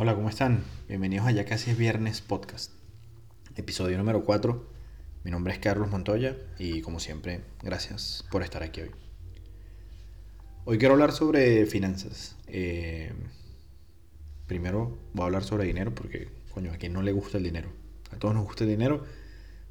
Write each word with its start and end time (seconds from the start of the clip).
Hola, 0.00 0.14
¿cómo 0.14 0.28
están? 0.28 0.62
Bienvenidos 0.86 1.26
a 1.26 1.32
Ya 1.32 1.44
Casi 1.44 1.72
es 1.72 1.76
Viernes 1.76 2.20
Podcast, 2.20 2.70
episodio 3.56 3.98
número 3.98 4.22
4. 4.22 4.64
Mi 5.24 5.32
nombre 5.32 5.52
es 5.52 5.58
Carlos 5.58 5.90
Montoya 5.90 6.36
y 6.56 6.82
como 6.82 7.00
siempre, 7.00 7.40
gracias 7.64 8.24
por 8.30 8.44
estar 8.44 8.62
aquí 8.62 8.82
hoy. 8.82 8.90
Hoy 10.66 10.78
quiero 10.78 10.94
hablar 10.94 11.10
sobre 11.10 11.66
finanzas. 11.66 12.36
Eh, 12.46 13.12
primero 14.46 14.96
voy 15.14 15.22
a 15.24 15.26
hablar 15.26 15.42
sobre 15.42 15.64
dinero 15.64 15.92
porque, 15.92 16.28
coño, 16.54 16.70
a 16.72 16.76
quien 16.76 16.92
no 16.92 17.02
le 17.02 17.10
gusta 17.10 17.38
el 17.38 17.42
dinero. 17.42 17.68
A 18.12 18.18
todos 18.18 18.36
nos 18.36 18.44
gusta 18.44 18.62
el 18.62 18.70
dinero, 18.70 19.04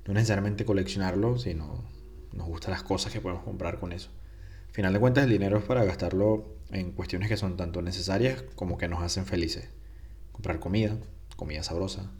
no 0.05 0.14
necesariamente 0.14 0.66
coleccionarlo, 0.66 1.38
sino 1.38 1.86
nos 2.34 2.48
gustan 2.48 2.71
las 2.71 2.84
cosas 2.84 3.14
que 3.14 3.21
podemos 3.21 3.46
comprar 3.46 3.80
con 3.80 3.94
eso. 3.94 4.09
Al 4.68 4.73
final 4.73 4.91
de 4.91 5.00
cuentas, 5.00 5.23
el 5.23 5.30
dinero 5.30 5.57
es 5.57 5.64
para 5.64 5.86
gastarlo 5.86 6.57
en 6.71 6.91
cuestiones 6.91 7.30
que 7.30 7.38
son 7.38 7.55
tanto 7.55 7.82
necesarias 7.82 8.44
como 8.57 8.78
que 8.78 8.89
nos 8.89 9.02
hacen 9.02 9.25
felices 9.25 9.70
comprar 10.38 10.59
comida, 10.59 10.95
comida 11.35 11.64
sabrosa, 11.64 12.11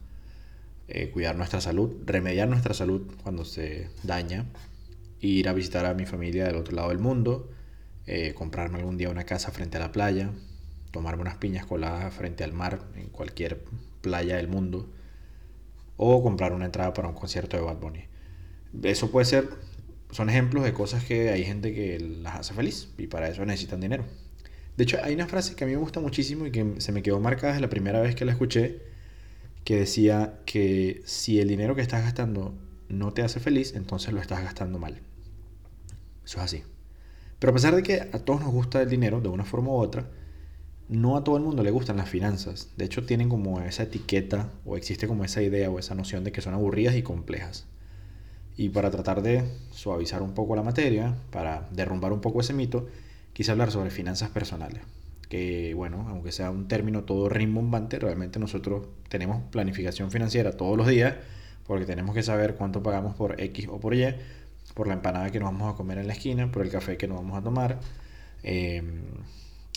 eh, 0.88 1.12
cuidar 1.12 1.35
nuestra 1.35 1.62
salud, 1.62 1.95
remediar 2.03 2.48
nuestra 2.48 2.73
salud 2.73 3.03
cuando 3.21 3.45
se 3.45 3.91
daña, 4.02 4.48
ir 5.21 5.48
a 5.48 5.53
visitar 5.53 5.85
a 5.85 5.94
mi 5.94 6.08
familia 6.08 6.45
del 6.45 6.55
otro 6.55 6.75
lado 6.75 6.89
del 6.89 6.98
mundo, 6.98 7.52
eh, 8.08 8.34
comprarme 8.34 8.80
algún 8.80 8.98
día 8.98 9.11
una 9.11 9.25
casa 9.25 9.52
frente 9.52 9.77
a 9.77 9.81
la 9.81 9.91
playa, 9.91 10.31
tomarme 10.89 11.22
unas 11.22 11.38
piñas 11.38 11.67
coladas 11.67 12.11
frente 12.11 12.44
al 12.44 12.53
mar 12.53 12.80
en 12.95 13.09
cualquier 13.09 13.63
playa 14.02 14.38
del 14.38 14.47
mundo, 14.47 14.89
o 15.95 16.23
comprar 16.23 16.53
una 16.53 16.66
entrada 16.66 16.94
para 16.94 17.08
un 17.08 17.13
concierto 17.13 17.55
de 17.55 17.61
Bad 17.61 17.77
Bunny. 17.77 18.05
Eso 18.81 19.11
puede 19.11 19.25
ser, 19.25 19.47
son 20.09 20.31
ejemplos 20.31 20.63
de 20.63 20.73
cosas 20.73 21.03
que 21.03 21.30
hay 21.30 21.45
gente 21.45 21.72
que 21.72 21.99
las 21.99 22.38
hace 22.38 22.55
feliz 22.55 22.89
y 22.97 23.05
para 23.05 23.30
eso 23.30 23.45
necesitan 23.45 23.80
dinero. 23.80 24.05
De 24.77 24.84
hecho, 24.84 24.99
hay 25.04 25.16
una 25.16 25.27
frase 25.27 25.55
que 25.55 25.63
a 25.63 25.67
mí 25.67 25.73
me 25.73 25.80
gusta 25.80 25.99
muchísimo 25.99 26.45
y 26.45 26.52
que 26.52 26.76
se 26.77 26.91
me 26.91 27.02
quedó 27.02 27.20
marcada 27.20 27.54
desde 27.54 27.62
la 27.62 27.70
primera 27.70 27.99
vez 27.99 28.16
que 28.16 28.26
la 28.26 28.31
escuché, 28.31 28.84
que 29.63 29.76
decía 29.76 30.40
que 30.45 31.02
si 31.05 31.39
el 31.39 31.47
dinero 31.47 31.75
que 31.75 31.81
estás 31.81 32.03
gastando 32.03 32.53
no 32.88 33.11
te 33.11 33.23
hace 33.23 33.39
feliz, 33.39 33.73
entonces 33.75 34.14
lo 34.14 34.22
estás 34.22 34.44
gastando 34.44 34.78
mal. 34.78 35.02
Eso 36.23 36.38
es 36.38 36.44
así. 36.44 36.64
Pero 37.39 37.52
a 37.52 37.53
pesar 37.55 37.75
de 37.75 37.83
que 37.83 38.02
a 38.02 38.20
todos 38.20 38.39
nos 38.42 38.52
gusta 38.52 38.81
el 38.81 38.89
dinero 38.89 39.20
de 39.20 39.30
una 39.30 39.45
forma 39.45 39.70
u 39.70 39.78
otra, 39.78 40.09
no 40.89 41.17
a 41.17 41.23
todo 41.23 41.38
el 41.38 41.44
mundo 41.44 41.64
le 41.64 41.72
gustan 41.72 41.98
las 41.98 42.09
finanzas. 42.09 42.70
De 42.78 42.86
hecho, 42.86 43.05
tienen 43.05 43.30
como 43.30 43.59
esa 43.61 43.83
etiqueta 43.83 44.52
o 44.64 44.78
existe 44.78 45.08
como 45.08 45.25
esa 45.25 45.42
idea 45.42 45.70
o 45.70 45.80
esa 45.80 45.95
noción 45.95 46.23
de 46.23 46.31
que 46.31 46.42
son 46.42 46.53
aburridas 46.53 46.95
y 46.95 47.02
complejas. 47.02 47.66
Y 48.55 48.70
para 48.70 48.92
tratar 48.92 49.22
de 49.22 49.44
suavizar 49.72 50.22
un 50.22 50.33
poco 50.33 50.55
la 50.55 50.64
materia, 50.64 51.16
para 51.31 51.67
derrumbar 51.72 52.14
un 52.14 52.22
poco 52.22 52.42
ese 52.42 52.53
mito, 52.53 52.88
quise 53.38 53.52
hablar 53.52 53.69
sobre 53.69 53.91
finanzas 53.91 54.31
personales. 54.31 54.81
Que 55.30 55.75
bueno, 55.75 56.07
aunque 56.09 56.31
sea 56.31 56.49
un 56.49 56.67
término 56.67 57.03
todo 57.03 57.30
rimbombante, 57.30 57.99
realmente 57.99 58.39
nosotros 58.39 58.88
tenemos 59.09 59.43
planificación 59.52 60.09
financiera 60.09 60.53
todos 60.53 60.75
los 60.75 60.88
días 60.88 61.13
porque 61.67 61.85
tenemos 61.85 62.15
que 62.15 62.23
saber 62.23 62.55
cuánto 62.55 62.81
pagamos 62.81 63.13
por 63.13 63.39
X 63.39 63.67
o 63.69 63.80
por 63.80 63.93
Y, 63.93 64.08
por 64.73 64.88
la 64.88 64.95
empanada 64.95 65.30
que 65.30 65.39
nos 65.39 65.52
vamos 65.52 65.71
a 65.71 65.77
comer 65.77 65.99
en 65.99 66.08
la 66.08 66.13
esquina, 66.13 66.52
por 66.52 66.63
el 66.63 66.71
café 66.71 66.97
que 66.97 67.08
nos 67.08 67.17
vamos 67.17 67.38
a 67.38 67.43
tomar. 67.43 67.80
Eh, 68.41 68.81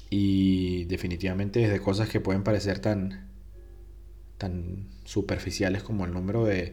y 0.09 0.85
definitivamente 0.85 1.61
desde 1.61 1.81
cosas 1.81 2.09
que 2.09 2.19
pueden 2.19 2.43
parecer 2.43 2.79
tan, 2.79 3.29
tan 4.39 4.87
superficiales 5.05 5.83
como 5.83 6.07
el 6.07 6.15
número 6.15 6.47
de 6.47 6.73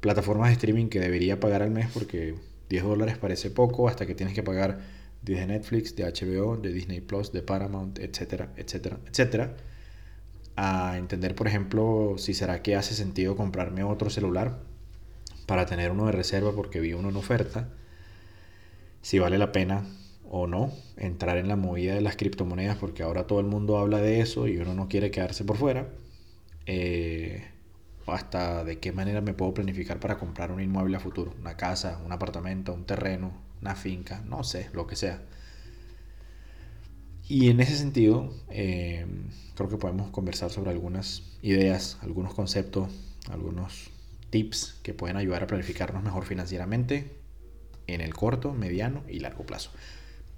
plataformas 0.00 0.48
de 0.48 0.52
streaming 0.52 0.88
que 0.88 1.00
debería 1.00 1.40
pagar 1.40 1.62
al 1.62 1.70
mes 1.70 1.88
porque 1.94 2.34
10 2.68 2.84
dólares 2.84 3.16
parece 3.16 3.50
poco 3.50 3.88
hasta 3.88 4.04
que 4.04 4.14
tienes 4.14 4.34
que 4.34 4.42
pagar 4.42 4.99
de 5.22 5.46
Netflix, 5.46 5.94
de 5.96 6.04
HBO, 6.04 6.56
de 6.56 6.72
Disney 6.72 7.00
Plus, 7.00 7.32
de 7.32 7.42
Paramount, 7.42 7.98
etcétera, 7.98 8.52
etcétera, 8.56 8.98
etcétera. 9.06 9.56
A 10.56 10.96
entender, 10.98 11.34
por 11.34 11.46
ejemplo, 11.48 12.14
si 12.18 12.34
será 12.34 12.62
que 12.62 12.76
hace 12.76 12.94
sentido 12.94 13.36
comprarme 13.36 13.82
otro 13.84 14.10
celular 14.10 14.60
para 15.46 15.66
tener 15.66 15.90
uno 15.90 16.06
de 16.06 16.12
reserva 16.12 16.52
porque 16.54 16.80
vi 16.80 16.92
uno 16.94 17.08
en 17.10 17.16
oferta. 17.16 17.68
Si 19.02 19.18
vale 19.18 19.38
la 19.38 19.52
pena 19.52 19.84
o 20.30 20.46
no 20.46 20.72
entrar 20.96 21.36
en 21.38 21.48
la 21.48 21.56
movida 21.56 21.94
de 21.94 22.00
las 22.00 22.16
criptomonedas 22.16 22.76
porque 22.76 23.02
ahora 23.02 23.26
todo 23.26 23.40
el 23.40 23.46
mundo 23.46 23.78
habla 23.78 23.98
de 23.98 24.20
eso 24.20 24.46
y 24.46 24.58
uno 24.58 24.74
no 24.74 24.88
quiere 24.88 25.10
quedarse 25.10 25.44
por 25.44 25.56
fuera. 25.56 25.88
Eh, 26.66 27.44
hasta 28.06 28.64
de 28.64 28.78
qué 28.80 28.92
manera 28.92 29.20
me 29.20 29.34
puedo 29.34 29.54
planificar 29.54 30.00
para 30.00 30.18
comprar 30.18 30.52
un 30.52 30.60
inmueble 30.60 30.96
a 30.96 31.00
futuro, 31.00 31.34
una 31.40 31.56
casa, 31.56 32.00
un 32.04 32.12
apartamento, 32.12 32.74
un 32.74 32.84
terreno, 32.84 33.32
una 33.60 33.74
finca, 33.74 34.22
no 34.26 34.44
sé, 34.44 34.68
lo 34.72 34.86
que 34.86 34.96
sea. 34.96 35.22
Y 37.28 37.48
en 37.48 37.60
ese 37.60 37.76
sentido, 37.76 38.34
eh, 38.48 39.06
creo 39.54 39.68
que 39.68 39.76
podemos 39.76 40.10
conversar 40.10 40.50
sobre 40.50 40.70
algunas 40.70 41.22
ideas, 41.42 41.98
algunos 42.02 42.34
conceptos, 42.34 42.90
algunos 43.30 43.90
tips 44.30 44.80
que 44.82 44.94
pueden 44.94 45.16
ayudar 45.16 45.44
a 45.44 45.46
planificarnos 45.46 46.02
mejor 46.02 46.24
financieramente 46.24 47.12
en 47.86 48.00
el 48.00 48.14
corto, 48.14 48.52
mediano 48.52 49.02
y 49.08 49.20
largo 49.20 49.44
plazo. 49.44 49.70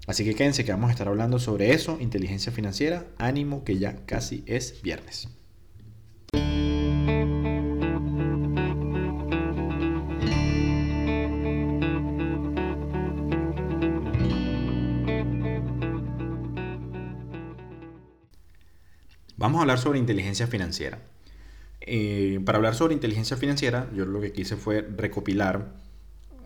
Así 0.06 0.24
que 0.24 0.34
quédense 0.34 0.64
que 0.64 0.72
vamos 0.72 0.88
a 0.88 0.92
estar 0.92 1.08
hablando 1.08 1.38
sobre 1.38 1.72
eso, 1.72 1.98
inteligencia 2.00 2.50
financiera, 2.50 3.06
ánimo 3.18 3.62
que 3.64 3.78
ya 3.78 4.04
casi 4.04 4.42
es 4.46 4.82
viernes. 4.82 5.28
Vamos 19.42 19.58
a 19.58 19.62
hablar 19.62 19.80
sobre 19.80 19.98
inteligencia 19.98 20.46
financiera. 20.46 21.00
Eh, 21.80 22.38
para 22.44 22.58
hablar 22.58 22.76
sobre 22.76 22.94
inteligencia 22.94 23.36
financiera, 23.36 23.90
yo 23.92 24.04
lo 24.04 24.20
que 24.20 24.30
quise 24.30 24.54
fue 24.54 24.82
recopilar 24.96 25.66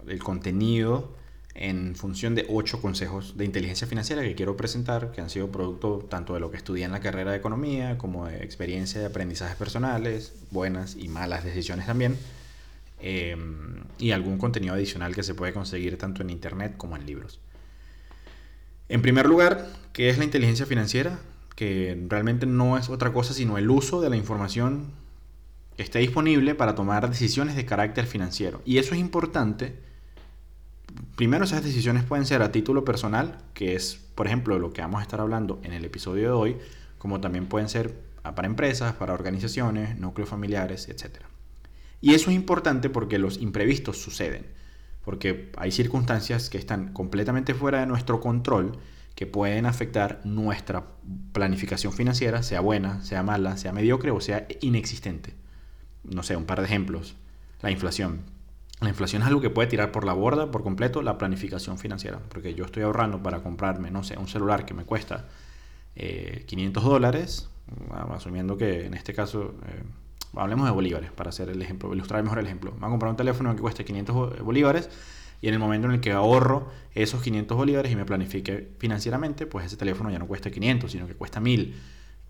el 0.08 0.18
contenido 0.20 1.14
en 1.52 1.94
función 1.94 2.34
de 2.34 2.46
ocho 2.48 2.80
consejos 2.80 3.36
de 3.36 3.44
inteligencia 3.44 3.86
financiera 3.86 4.22
que 4.22 4.34
quiero 4.34 4.56
presentar, 4.56 5.12
que 5.12 5.20
han 5.20 5.28
sido 5.28 5.52
producto 5.52 6.06
tanto 6.08 6.32
de 6.32 6.40
lo 6.40 6.50
que 6.50 6.56
estudié 6.56 6.86
en 6.86 6.92
la 6.92 7.00
carrera 7.00 7.32
de 7.32 7.36
economía, 7.36 7.98
como 7.98 8.28
de 8.28 8.42
experiencia 8.42 8.98
de 8.98 9.08
aprendizajes 9.08 9.56
personales, 9.56 10.32
buenas 10.50 10.96
y 10.96 11.08
malas 11.08 11.44
decisiones 11.44 11.84
también, 11.84 12.16
eh, 13.00 13.36
y 13.98 14.12
algún 14.12 14.38
contenido 14.38 14.72
adicional 14.72 15.14
que 15.14 15.22
se 15.22 15.34
puede 15.34 15.52
conseguir 15.52 15.98
tanto 15.98 16.22
en 16.22 16.30
internet 16.30 16.78
como 16.78 16.96
en 16.96 17.04
libros. 17.04 17.40
En 18.88 19.02
primer 19.02 19.26
lugar, 19.26 19.68
¿qué 19.92 20.08
es 20.08 20.16
la 20.16 20.24
inteligencia 20.24 20.64
financiera? 20.64 21.18
Que 21.56 22.06
realmente 22.08 22.46
no 22.46 22.78
es 22.78 22.88
otra 22.90 23.12
cosa 23.12 23.34
sino 23.34 23.58
el 23.58 23.68
uso 23.70 24.00
de 24.00 24.10
la 24.10 24.16
información 24.16 24.92
que 25.76 25.82
esté 25.82 25.98
disponible 25.98 26.54
para 26.54 26.74
tomar 26.74 27.08
decisiones 27.08 27.56
de 27.56 27.66
carácter 27.66 28.06
financiero. 28.06 28.62
Y 28.64 28.78
eso 28.78 28.94
es 28.94 29.00
importante. 29.00 29.74
Primero, 31.16 31.44
esas 31.44 31.64
decisiones 31.64 32.04
pueden 32.04 32.24
ser 32.24 32.42
a 32.42 32.52
título 32.52 32.84
personal, 32.84 33.38
que 33.52 33.74
es, 33.74 34.00
por 34.14 34.26
ejemplo, 34.26 34.58
lo 34.58 34.72
que 34.72 34.80
vamos 34.80 35.00
a 35.00 35.02
estar 35.02 35.20
hablando 35.20 35.60
en 35.64 35.72
el 35.72 35.84
episodio 35.84 36.22
de 36.22 36.30
hoy, 36.30 36.56
como 36.98 37.20
también 37.20 37.46
pueden 37.46 37.68
ser 37.68 37.94
para 38.22 38.46
empresas, 38.46 38.94
para 38.94 39.12
organizaciones, 39.12 39.98
núcleos 39.98 40.28
familiares, 40.28 40.88
etc. 40.88 41.24
Y 42.00 42.14
eso 42.14 42.30
es 42.30 42.36
importante 42.36 42.88
porque 42.88 43.18
los 43.18 43.38
imprevistos 43.38 43.98
suceden, 43.98 44.46
porque 45.04 45.52
hay 45.56 45.72
circunstancias 45.72 46.48
que 46.48 46.58
están 46.58 46.92
completamente 46.92 47.54
fuera 47.54 47.80
de 47.80 47.86
nuestro 47.86 48.20
control 48.20 48.78
que 49.16 49.26
pueden 49.26 49.64
afectar 49.64 50.20
nuestra 50.24 50.84
planificación 51.32 51.92
financiera, 51.92 52.42
sea 52.42 52.60
buena, 52.60 53.02
sea 53.02 53.22
mala, 53.22 53.56
sea 53.56 53.72
mediocre 53.72 54.10
o 54.10 54.20
sea 54.20 54.46
inexistente. 54.60 55.34
No 56.04 56.22
sé, 56.22 56.36
un 56.36 56.44
par 56.44 56.60
de 56.60 56.66
ejemplos. 56.66 57.16
La 57.62 57.70
inflación. 57.70 58.20
La 58.80 58.90
inflación 58.90 59.22
es 59.22 59.28
algo 59.28 59.40
que 59.40 59.48
puede 59.48 59.68
tirar 59.68 59.90
por 59.90 60.04
la 60.04 60.12
borda 60.12 60.50
por 60.50 60.62
completo 60.62 61.00
la 61.00 61.16
planificación 61.16 61.78
financiera, 61.78 62.20
porque 62.28 62.54
yo 62.54 62.66
estoy 62.66 62.82
ahorrando 62.82 63.22
para 63.22 63.42
comprarme, 63.42 63.90
no 63.90 64.04
sé, 64.04 64.18
un 64.18 64.28
celular 64.28 64.66
que 64.66 64.74
me 64.74 64.84
cuesta 64.84 65.24
500 65.94 66.84
eh, 66.84 66.86
dólares, 66.86 67.48
asumiendo 68.10 68.58
que 68.58 68.84
en 68.84 68.92
este 68.92 69.14
caso, 69.14 69.54
eh, 69.66 69.82
hablemos 70.34 70.66
de 70.66 70.72
bolívares, 70.72 71.10
para 71.10 71.30
hacer 71.30 71.48
el 71.48 71.62
ejemplo, 71.62 71.92
ilustrar 71.94 72.22
mejor 72.22 72.38
el 72.38 72.44
ejemplo. 72.44 72.72
Me 72.72 72.80
voy 72.80 72.88
a 72.88 72.90
comprar 72.90 73.10
un 73.12 73.16
teléfono 73.16 73.56
que 73.56 73.62
cueste 73.62 73.82
500 73.86 74.40
bolívares 74.40 74.90
y 75.40 75.48
en 75.48 75.54
el 75.54 75.60
momento 75.60 75.88
en 75.88 75.94
el 75.94 76.00
que 76.00 76.12
ahorro 76.12 76.70
esos 76.94 77.22
500 77.22 77.56
bolívares 77.56 77.92
y 77.92 77.96
me 77.96 78.04
planifique 78.04 78.70
financieramente, 78.78 79.46
pues 79.46 79.66
ese 79.66 79.76
teléfono 79.76 80.10
ya 80.10 80.18
no 80.18 80.26
cuesta 80.26 80.50
500, 80.50 80.90
sino 80.90 81.06
que 81.06 81.14
cuesta 81.14 81.40
1000. 81.40 81.74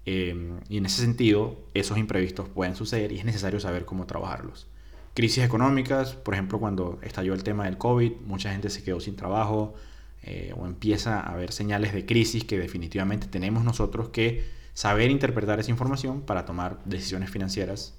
Em, 0.04 0.60
y 0.68 0.78
en 0.78 0.86
ese 0.86 1.00
sentido, 1.02 1.56
esos 1.74 1.98
imprevistos 1.98 2.48
pueden 2.48 2.76
suceder 2.76 3.12
y 3.12 3.18
es 3.18 3.24
necesario 3.24 3.60
saber 3.60 3.84
cómo 3.84 4.06
trabajarlos. 4.06 4.66
Crisis 5.14 5.44
económicas, 5.44 6.14
por 6.14 6.34
ejemplo, 6.34 6.58
cuando 6.60 6.98
estalló 7.02 7.34
el 7.34 7.42
tema 7.42 7.64
del 7.64 7.78
COVID, 7.78 8.12
mucha 8.26 8.52
gente 8.52 8.70
se 8.70 8.82
quedó 8.82 9.00
sin 9.00 9.16
trabajo 9.16 9.74
eh, 10.22 10.52
o 10.56 10.66
empieza 10.66 11.20
a 11.20 11.32
haber 11.32 11.52
señales 11.52 11.92
de 11.92 12.04
crisis 12.04 12.44
que 12.44 12.58
definitivamente 12.58 13.26
tenemos 13.28 13.64
nosotros 13.64 14.10
que 14.10 14.44
saber 14.74 15.10
interpretar 15.10 15.58
esa 15.58 15.70
información 15.70 16.20
para 16.20 16.44
tomar 16.44 16.80
decisiones 16.84 17.30
financieras 17.30 17.94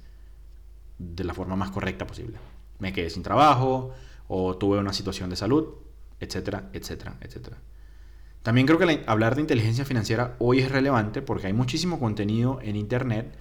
de 0.99 1.23
la 1.23 1.33
forma 1.33 1.55
más 1.55 1.71
correcta 1.71 2.05
posible. 2.05 2.37
Me 2.79 2.93
quedé 2.93 3.09
sin 3.09 3.23
trabajo, 3.23 3.93
o 4.27 4.57
tuve 4.57 4.79
una 4.79 4.93
situación 4.93 5.29
de 5.29 5.35
salud, 5.35 5.65
etcétera, 6.19 6.69
etcétera, 6.73 7.17
etcétera. 7.21 7.57
También 8.43 8.65
creo 8.65 8.79
que 8.79 9.03
hablar 9.07 9.35
de 9.35 9.41
inteligencia 9.41 9.85
financiera 9.85 10.35
hoy 10.39 10.59
es 10.59 10.71
relevante 10.71 11.21
porque 11.21 11.47
hay 11.47 11.53
muchísimo 11.53 11.99
contenido 11.99 12.59
en 12.61 12.75
Internet 12.75 13.35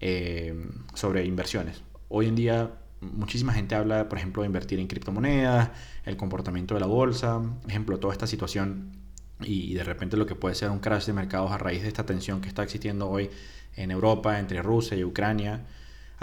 eh, 0.00 0.54
sobre 0.94 1.24
inversiones. 1.24 1.82
Hoy 2.08 2.28
en 2.28 2.36
día 2.36 2.70
muchísima 3.00 3.52
gente 3.52 3.74
habla, 3.74 4.08
por 4.08 4.18
ejemplo, 4.18 4.42
de 4.42 4.46
invertir 4.46 4.78
en 4.78 4.86
criptomonedas, 4.86 5.70
el 6.04 6.16
comportamiento 6.16 6.74
de 6.74 6.80
la 6.80 6.86
bolsa, 6.86 7.42
ejemplo, 7.66 7.98
toda 7.98 8.12
esta 8.12 8.26
situación 8.26 8.92
y 9.40 9.74
de 9.74 9.82
repente 9.82 10.16
lo 10.16 10.26
que 10.26 10.36
puede 10.36 10.54
ser 10.54 10.70
un 10.70 10.78
crash 10.78 11.06
de 11.06 11.12
mercados 11.12 11.50
a 11.50 11.58
raíz 11.58 11.82
de 11.82 11.88
esta 11.88 12.06
tensión 12.06 12.40
que 12.40 12.48
está 12.48 12.62
existiendo 12.62 13.08
hoy 13.08 13.30
en 13.74 13.90
Europa 13.90 14.38
entre 14.38 14.62
Rusia 14.62 14.96
y 14.96 15.04
Ucrania. 15.04 15.66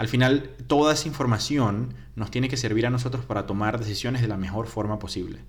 Al 0.00 0.08
final, 0.08 0.56
toda 0.66 0.94
esa 0.94 1.08
información 1.08 1.92
nos 2.16 2.30
tiene 2.30 2.48
que 2.48 2.56
servir 2.56 2.86
a 2.86 2.90
nosotros 2.90 3.26
para 3.26 3.44
tomar 3.44 3.78
decisiones 3.78 4.22
de 4.22 4.28
la 4.28 4.38
mejor 4.38 4.66
forma 4.66 4.98
posible. 4.98 5.40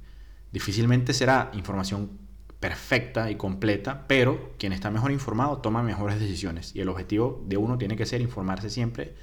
Difícilmente 0.51 1.13
será 1.13 1.51
información 1.53 2.19
perfecta 2.59 3.31
y 3.31 3.35
completa, 3.35 4.07
pero 4.09 4.51
quien 4.59 4.73
está 4.73 4.91
mejor 4.91 5.13
informado 5.13 5.59
toma 5.59 5.83
mejores 5.83 6.19
decisiones 6.19 6.75
y 6.75 6.81
el 6.81 6.89
objetivo 6.89 7.41
de 7.47 7.55
uno 7.55 7.77
tiene 7.77 7.95
que 7.95 8.05
ser 8.05 8.19
informarse 8.19 8.69
siempre 8.69 9.15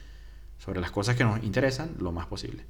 sobre 0.56 0.80
las 0.80 0.92
cosas 0.92 1.14
que 1.14 1.24
nos 1.24 1.44
interesan 1.44 1.94
lo 1.98 2.10
más 2.10 2.24
posible. 2.26 2.64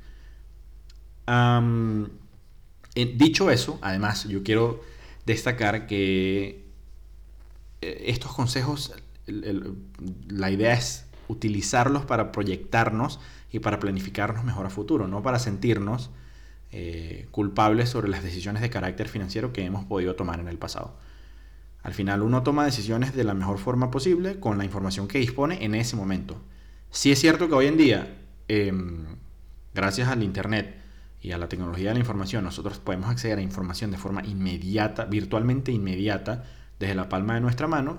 dicho 2.96 3.52
eso, 3.52 3.78
además 3.82 4.24
yo 4.24 4.42
quiero 4.42 4.80
destacar 5.26 5.86
que 5.86 6.66
eh, 7.82 8.04
estos 8.08 8.34
consejos, 8.34 8.94
la 9.28 10.50
idea 10.50 10.72
es 10.72 11.07
utilizarlos 11.28 12.04
para 12.04 12.32
proyectarnos 12.32 13.20
y 13.52 13.60
para 13.60 13.78
planificarnos 13.78 14.44
mejor 14.44 14.66
a 14.66 14.70
futuro, 14.70 15.06
no 15.06 15.22
para 15.22 15.38
sentirnos 15.38 16.10
eh, 16.70 17.28
culpables 17.30 17.88
sobre 17.88 18.08
las 18.08 18.22
decisiones 18.22 18.60
de 18.60 18.70
carácter 18.70 19.08
financiero 19.08 19.52
que 19.52 19.64
hemos 19.64 19.84
podido 19.84 20.16
tomar 20.16 20.40
en 20.40 20.48
el 20.48 20.58
pasado. 20.58 20.96
Al 21.82 21.94
final 21.94 22.22
uno 22.22 22.42
toma 22.42 22.64
decisiones 22.64 23.14
de 23.14 23.24
la 23.24 23.34
mejor 23.34 23.58
forma 23.58 23.90
posible 23.90 24.40
con 24.40 24.58
la 24.58 24.64
información 24.64 25.08
que 25.08 25.18
dispone 25.18 25.64
en 25.64 25.74
ese 25.74 25.96
momento. 25.96 26.40
Si 26.90 27.12
es 27.12 27.20
cierto 27.20 27.48
que 27.48 27.54
hoy 27.54 27.66
en 27.66 27.76
día, 27.76 28.18
em, 28.48 29.06
gracias 29.74 30.08
al 30.08 30.22
Internet 30.22 30.74
y 31.22 31.32
a 31.32 31.38
la 31.38 31.48
tecnología 31.48 31.88
de 31.88 31.94
la 31.94 32.00
información, 32.00 32.44
nosotros 32.44 32.78
podemos 32.78 33.08
acceder 33.08 33.38
a 33.38 33.42
información 33.42 33.90
de 33.90 33.98
forma 33.98 34.24
inmediata, 34.24 35.04
virtualmente 35.04 35.72
inmediata, 35.72 36.44
desde 36.78 36.94
la 36.94 37.08
palma 37.08 37.34
de 37.34 37.40
nuestra 37.40 37.66
mano, 37.66 37.98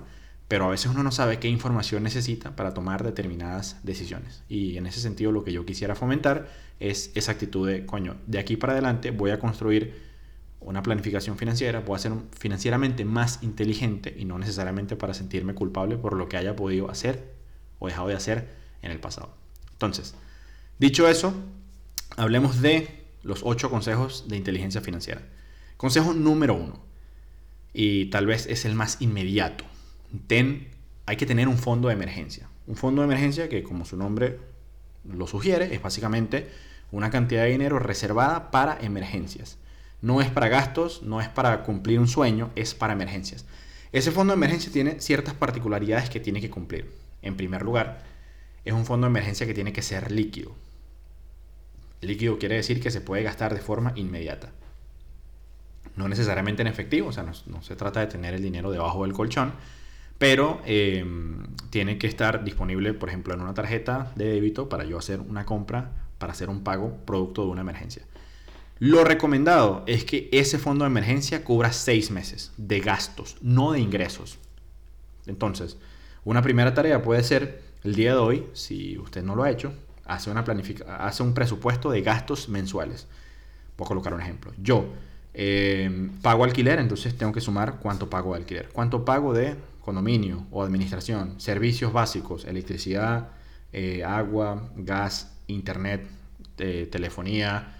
pero 0.50 0.64
a 0.64 0.68
veces 0.68 0.90
uno 0.90 1.04
no 1.04 1.12
sabe 1.12 1.38
qué 1.38 1.46
información 1.46 2.02
necesita 2.02 2.56
para 2.56 2.74
tomar 2.74 3.04
determinadas 3.04 3.76
decisiones. 3.84 4.42
Y 4.48 4.78
en 4.78 4.86
ese 4.86 5.00
sentido 5.00 5.30
lo 5.30 5.44
que 5.44 5.52
yo 5.52 5.64
quisiera 5.64 5.94
fomentar 5.94 6.48
es 6.80 7.12
esa 7.14 7.30
actitud 7.30 7.68
de, 7.68 7.86
coño, 7.86 8.16
de 8.26 8.40
aquí 8.40 8.56
para 8.56 8.72
adelante 8.72 9.12
voy 9.12 9.30
a 9.30 9.38
construir 9.38 9.94
una 10.58 10.82
planificación 10.82 11.38
financiera, 11.38 11.78
voy 11.78 11.94
a 11.94 12.00
ser 12.00 12.14
financieramente 12.36 13.04
más 13.04 13.38
inteligente 13.44 14.12
y 14.18 14.24
no 14.24 14.40
necesariamente 14.40 14.96
para 14.96 15.14
sentirme 15.14 15.54
culpable 15.54 15.96
por 15.96 16.16
lo 16.16 16.28
que 16.28 16.36
haya 16.36 16.56
podido 16.56 16.90
hacer 16.90 17.32
o 17.78 17.86
dejado 17.86 18.08
de 18.08 18.14
hacer 18.14 18.48
en 18.82 18.90
el 18.90 18.98
pasado. 18.98 19.32
Entonces, 19.70 20.16
dicho 20.80 21.06
eso, 21.06 21.32
hablemos 22.16 22.60
de 22.60 23.04
los 23.22 23.42
ocho 23.44 23.70
consejos 23.70 24.24
de 24.26 24.36
inteligencia 24.36 24.80
financiera. 24.80 25.22
Consejo 25.76 26.12
número 26.12 26.56
uno, 26.56 26.80
y 27.72 28.06
tal 28.06 28.26
vez 28.26 28.46
es 28.46 28.64
el 28.64 28.74
más 28.74 29.00
inmediato. 29.00 29.69
Ten, 30.26 30.68
hay 31.06 31.16
que 31.16 31.26
tener 31.26 31.48
un 31.48 31.58
fondo 31.58 31.88
de 31.88 31.94
emergencia. 31.94 32.48
Un 32.66 32.76
fondo 32.76 33.02
de 33.02 33.06
emergencia 33.06 33.48
que, 33.48 33.62
como 33.62 33.84
su 33.84 33.96
nombre 33.96 34.38
lo 35.04 35.26
sugiere, 35.26 35.74
es 35.74 35.82
básicamente 35.82 36.50
una 36.92 37.10
cantidad 37.10 37.44
de 37.44 37.50
dinero 37.50 37.78
reservada 37.78 38.50
para 38.50 38.78
emergencias. 38.80 39.58
No 40.02 40.20
es 40.20 40.30
para 40.30 40.48
gastos, 40.48 41.02
no 41.02 41.20
es 41.20 41.28
para 41.28 41.62
cumplir 41.62 42.00
un 42.00 42.08
sueño, 42.08 42.50
es 42.56 42.74
para 42.74 42.92
emergencias. 42.92 43.44
Ese 43.92 44.12
fondo 44.12 44.32
de 44.32 44.36
emergencia 44.36 44.72
tiene 44.72 45.00
ciertas 45.00 45.34
particularidades 45.34 46.10
que 46.10 46.20
tiene 46.20 46.40
que 46.40 46.50
cumplir. 46.50 46.90
En 47.22 47.36
primer 47.36 47.62
lugar, 47.62 48.02
es 48.64 48.72
un 48.72 48.86
fondo 48.86 49.06
de 49.06 49.10
emergencia 49.10 49.46
que 49.46 49.54
tiene 49.54 49.72
que 49.72 49.82
ser 49.82 50.10
líquido. 50.10 50.54
Líquido 52.00 52.38
quiere 52.38 52.56
decir 52.56 52.80
que 52.80 52.90
se 52.90 53.00
puede 53.00 53.22
gastar 53.22 53.54
de 53.54 53.60
forma 53.60 53.92
inmediata. 53.96 54.52
No 55.96 56.08
necesariamente 56.08 56.62
en 56.62 56.68
efectivo, 56.68 57.08
o 57.08 57.12
sea, 57.12 57.24
no, 57.24 57.62
se 57.62 57.76
trata 57.76 58.00
de 58.00 58.06
tener 58.06 58.32
el 58.34 58.42
dinero 58.42 58.70
debajo 58.70 59.02
del 59.02 59.12
colchón, 59.12 59.52
pero 60.20 60.60
eh, 60.66 61.02
tiene 61.70 61.96
que 61.96 62.06
estar 62.06 62.44
disponible, 62.44 62.92
por 62.92 63.08
ejemplo, 63.08 63.32
en 63.32 63.40
una 63.40 63.54
tarjeta 63.54 64.12
de 64.16 64.26
débito 64.26 64.68
para 64.68 64.84
yo 64.84 64.98
hacer 64.98 65.18
una 65.18 65.46
compra, 65.46 65.92
para 66.18 66.34
hacer 66.34 66.50
un 66.50 66.62
pago 66.62 66.94
producto 67.06 67.46
de 67.46 67.48
una 67.48 67.62
emergencia. 67.62 68.02
Lo 68.78 69.02
recomendado 69.02 69.82
es 69.86 70.04
que 70.04 70.28
ese 70.30 70.58
fondo 70.58 70.84
de 70.84 70.90
emergencia 70.90 71.42
cubra 71.42 71.72
seis 71.72 72.10
meses 72.10 72.52
de 72.58 72.80
gastos, 72.80 73.38
no 73.40 73.72
de 73.72 73.80
ingresos. 73.80 74.38
Entonces, 75.26 75.78
una 76.22 76.42
primera 76.42 76.74
tarea 76.74 77.00
puede 77.00 77.22
ser 77.22 77.62
el 77.82 77.94
día 77.94 78.12
de 78.12 78.18
hoy, 78.18 78.46
si 78.52 78.98
usted 78.98 79.22
no 79.22 79.34
lo 79.34 79.44
ha 79.44 79.50
hecho, 79.50 79.72
hace, 80.04 80.30
una 80.30 80.44
hace 80.98 81.22
un 81.22 81.32
presupuesto 81.32 81.90
de 81.90 82.02
gastos 82.02 82.50
mensuales. 82.50 83.06
Voy 83.78 83.86
a 83.86 83.88
colocar 83.88 84.12
un 84.12 84.20
ejemplo. 84.20 84.52
Yo 84.62 84.84
eh, 85.32 86.10
pago 86.20 86.44
alquiler, 86.44 86.78
entonces 86.78 87.16
tengo 87.16 87.32
que 87.32 87.40
sumar 87.40 87.78
cuánto 87.80 88.10
pago 88.10 88.34
de 88.34 88.40
alquiler. 88.40 88.68
Cuánto 88.70 89.06
pago 89.06 89.32
de 89.32 89.56
condominio 89.80 90.46
o 90.50 90.62
administración, 90.62 91.40
servicios 91.40 91.92
básicos, 91.92 92.44
electricidad, 92.44 93.30
eh, 93.72 94.04
agua, 94.04 94.70
gas, 94.76 95.36
internet, 95.46 96.06
eh, 96.58 96.88
telefonía, 96.90 97.76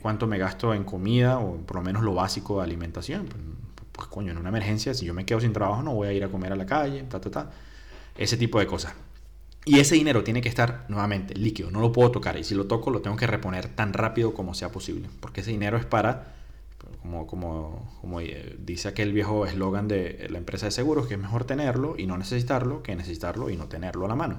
cuánto 0.00 0.26
me 0.26 0.38
gasto 0.38 0.72
en 0.72 0.84
comida 0.84 1.38
o 1.38 1.58
por 1.58 1.76
lo 1.76 1.82
menos 1.82 2.02
lo 2.02 2.14
básico 2.14 2.58
de 2.58 2.64
alimentación. 2.64 3.26
Pues, 3.26 3.42
pues, 3.92 4.08
coño, 4.08 4.32
en 4.32 4.38
una 4.38 4.48
emergencia, 4.48 4.94
si 4.94 5.04
yo 5.04 5.12
me 5.12 5.26
quedo 5.26 5.40
sin 5.40 5.52
trabajo 5.52 5.82
no 5.82 5.94
voy 5.94 6.08
a 6.08 6.12
ir 6.14 6.24
a 6.24 6.28
comer 6.28 6.52
a 6.52 6.56
la 6.56 6.64
calle, 6.64 7.02
ta, 7.02 7.20
ta, 7.20 7.30
ta. 7.30 7.50
Ese 8.16 8.38
tipo 8.38 8.58
de 8.58 8.66
cosas. 8.66 8.94
Y 9.66 9.78
ese 9.78 9.94
dinero 9.94 10.24
tiene 10.24 10.40
que 10.40 10.48
estar 10.48 10.86
nuevamente 10.88 11.34
líquido, 11.34 11.70
no 11.70 11.80
lo 11.80 11.92
puedo 11.92 12.10
tocar. 12.10 12.38
Y 12.38 12.44
si 12.44 12.54
lo 12.54 12.66
toco, 12.66 12.90
lo 12.90 13.02
tengo 13.02 13.16
que 13.16 13.26
reponer 13.26 13.68
tan 13.68 13.92
rápido 13.92 14.32
como 14.32 14.54
sea 14.54 14.72
posible. 14.72 15.10
Porque 15.20 15.42
ese 15.42 15.50
dinero 15.50 15.76
es 15.76 15.84
para, 15.84 16.34
como, 17.10 17.26
como, 17.26 17.96
como 18.00 18.20
eh, 18.20 18.56
dice 18.60 18.86
aquel 18.86 19.12
viejo 19.12 19.44
eslogan 19.44 19.88
de 19.88 20.28
la 20.30 20.38
empresa 20.38 20.66
de 20.66 20.72
seguros, 20.72 21.08
que 21.08 21.14
es 21.14 21.20
mejor 21.20 21.44
tenerlo 21.44 21.96
y 21.98 22.06
no 22.06 22.16
necesitarlo 22.16 22.84
que 22.84 22.94
necesitarlo 22.94 23.50
y 23.50 23.56
no 23.56 23.66
tenerlo 23.66 24.04
a 24.04 24.08
la 24.08 24.14
mano. 24.14 24.38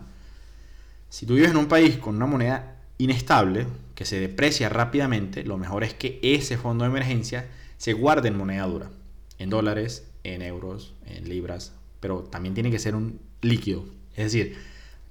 Si 1.09 1.25
tú 1.25 1.35
vives 1.35 1.51
en 1.51 1.57
un 1.57 1.67
país 1.67 1.97
con 1.97 2.15
una 2.15 2.27
moneda 2.27 2.77
inestable, 2.97 3.67
que 3.93 4.05
se 4.05 4.19
deprecia 4.19 4.69
rápidamente, 4.69 5.43
lo 5.43 5.57
mejor 5.57 5.83
es 5.83 5.93
que 5.93 6.19
ese 6.23 6.57
fondo 6.57 6.85
de 6.85 6.91
emergencia 6.91 7.45
se 7.77 7.91
guarde 7.93 8.29
en 8.29 8.37
moneda 8.37 8.65
dura, 8.65 8.89
en 9.37 9.49
dólares, 9.49 10.07
en 10.23 10.41
euros, 10.41 10.93
en 11.05 11.27
libras, 11.27 11.73
pero 11.99 12.19
también 12.19 12.55
tiene 12.55 12.71
que 12.71 12.79
ser 12.79 12.95
un 12.95 13.19
líquido. 13.41 13.83
Es 14.15 14.31
decir, 14.31 14.55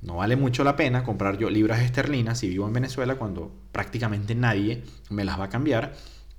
no 0.00 0.16
vale 0.16 0.36
mucho 0.36 0.64
la 0.64 0.76
pena 0.76 1.04
comprar 1.04 1.36
yo 1.36 1.50
libras 1.50 1.82
esterlinas 1.82 2.38
si 2.38 2.48
vivo 2.48 2.66
en 2.66 2.72
Venezuela 2.72 3.16
cuando 3.16 3.52
prácticamente 3.70 4.34
nadie 4.34 4.82
me 5.10 5.24
las 5.24 5.38
va 5.38 5.44
a 5.44 5.50
cambiar. 5.50 5.94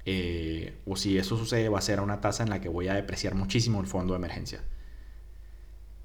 Eh, 0.05 0.73
o 0.85 0.95
si 0.95 1.17
eso 1.17 1.37
sucede 1.37 1.69
va 1.69 1.79
a 1.79 1.81
ser 1.81 1.99
a 1.99 2.01
una 2.01 2.21
tasa 2.21 2.43
en 2.43 2.49
la 2.49 2.59
que 2.59 2.69
voy 2.69 2.87
a 2.87 2.93
depreciar 2.93 3.35
muchísimo 3.35 3.79
el 3.81 3.87
fondo 3.87 4.13
de 4.13 4.17
emergencia. 4.17 4.61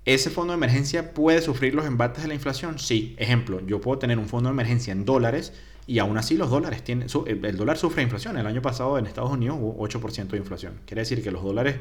¿Ese 0.05 0.31
fondo 0.31 0.53
de 0.53 0.59
emergencia 0.59 1.15
puede 1.15 1.43
sufrir 1.43 1.75
los 1.75 1.85
embates 1.85 2.23
de 2.23 2.29
la 2.29 2.35
inflación? 2.35 2.79
Sí. 2.79 3.17
Ejemplo, 3.19 3.61
yo 3.67 3.81
puedo 3.81 3.99
tener 3.99 4.19
un 4.19 4.29
fondo 4.29 4.49
de 4.49 4.53
emergencia 4.53 4.93
en 4.93 5.05
dólares 5.05 5.53
y 5.87 5.99
aún 5.99 6.17
así 6.17 6.37
los 6.37 6.51
dólares 6.51 6.85
tienen... 6.85 7.09
El 7.27 7.57
dólar 7.57 7.77
sufre 7.77 8.03
inflación. 8.03 8.37
El 8.39 8.47
año 8.47 8.63
pasado 8.63 8.99
en 8.99 9.07
Estados 9.07 9.31
Unidos 9.31 9.59
hubo 9.61 9.77
8% 9.89 10.29
de 10.29 10.37
inflación. 10.37 10.81
Quiere 10.87 11.03
decir 11.03 11.23
que 11.25 11.33
los 11.33 11.43
dólares 11.43 11.77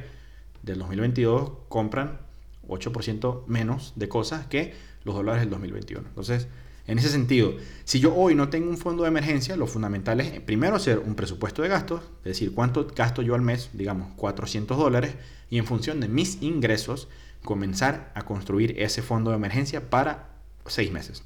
del 0.64 0.80
2022 0.80 1.52
compran 1.70 2.20
8% 2.68 3.46
menos 3.46 3.94
de 3.96 4.10
cosas 4.10 4.48
que 4.48 4.74
los 5.04 5.14
dólares 5.14 5.42
del 5.42 5.52
2021. 5.52 6.08
Entonces, 6.08 6.48
en 6.88 7.00
ese 7.00 7.10
sentido, 7.10 7.56
si 7.84 8.00
yo 8.00 8.14
hoy 8.14 8.36
no 8.36 8.50
tengo 8.50 8.70
un 8.70 8.78
fondo 8.78 9.04
de 9.04 9.10
emergencia, 9.10 9.56
lo 9.56 9.66
fundamental 9.66 10.22
es 10.22 10.40
primero 10.42 10.76
hacer 10.76 11.00
un 11.00 11.16
presupuesto 11.16 11.62
de 11.62 11.70
gastos, 11.70 12.02
es 12.20 12.24
decir, 12.26 12.54
cuánto 12.54 12.86
gasto 12.96 13.22
yo 13.24 13.34
al 13.34 13.42
mes, 13.42 13.70
digamos 13.74 14.14
400 14.16 14.78
dólares, 14.78 15.16
y 15.50 15.58
en 15.58 15.66
función 15.66 16.00
de 16.00 16.08
mis 16.08 16.42
ingresos, 16.42 17.08
comenzar 17.44 18.12
a 18.14 18.24
construir 18.24 18.76
ese 18.80 19.02
fondo 19.02 19.32
de 19.32 19.38
emergencia 19.38 19.90
para 19.90 20.30
seis 20.68 20.92
meses. 20.92 21.24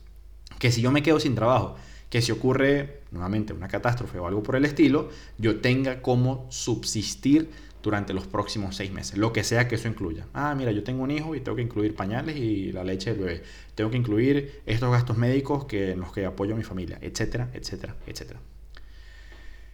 Que 0.59 0.71
si 0.71 0.81
yo 0.81 0.91
me 0.91 1.03
quedo 1.03 1.19
sin 1.19 1.35
trabajo, 1.35 1.75
que 2.09 2.21
si 2.21 2.31
ocurre 2.31 3.01
nuevamente 3.11 3.53
una 3.53 3.67
catástrofe 3.67 4.17
o 4.19 4.27
algo 4.27 4.43
por 4.43 4.55
el 4.55 4.65
estilo, 4.65 5.09
yo 5.37 5.59
tenga 5.59 6.01
cómo 6.01 6.47
subsistir 6.49 7.49
durante 7.81 8.13
los 8.13 8.27
próximos 8.27 8.75
seis 8.75 8.91
meses, 8.91 9.17
lo 9.17 9.31
que 9.31 9.43
sea 9.43 9.67
que 9.67 9.75
eso 9.75 9.87
incluya. 9.87 10.27
Ah, 10.33 10.53
mira, 10.55 10.71
yo 10.71 10.83
tengo 10.83 11.03
un 11.03 11.11
hijo 11.11 11.35
y 11.35 11.41
tengo 11.41 11.55
que 11.55 11.61
incluir 11.61 11.95
pañales 11.95 12.35
y 12.35 12.71
la 12.71 12.83
leche 12.83 13.11
del 13.11 13.19
bebé. 13.19 13.43
Tengo 13.75 13.89
que 13.89 13.97
incluir 13.97 14.61
estos 14.65 14.91
gastos 14.91 15.17
médicos 15.17 15.65
que, 15.65 15.91
en 15.91 16.01
los 16.01 16.11
que 16.11 16.25
apoyo 16.25 16.53
a 16.53 16.57
mi 16.57 16.63
familia, 16.63 16.97
etcétera, 17.01 17.49
etcétera, 17.53 17.95
etcétera. 18.05 18.39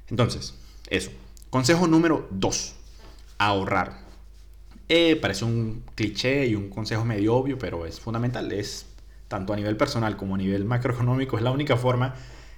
Entonces, 0.09 0.55
eso. 0.89 1.11
Consejo 1.49 1.87
número 1.87 2.27
dos, 2.31 2.75
ahorrar. 3.37 4.05
Eh, 4.87 5.15
parece 5.15 5.45
un 5.45 5.83
cliché 5.95 6.45
y 6.45 6.55
un 6.55 6.69
consejo 6.69 7.05
medio 7.05 7.35
obvio, 7.35 7.57
pero 7.57 7.85
es 7.85 7.99
fundamental. 7.99 8.51
Es 8.51 8.85
tanto 9.27 9.53
a 9.53 9.55
nivel 9.55 9.77
personal 9.77 10.15
como 10.17 10.35
a 10.35 10.37
nivel 10.37 10.65
macroeconómico, 10.65 11.37
es 11.37 11.43
la 11.43 11.51
única 11.51 11.77
forma 11.77 12.15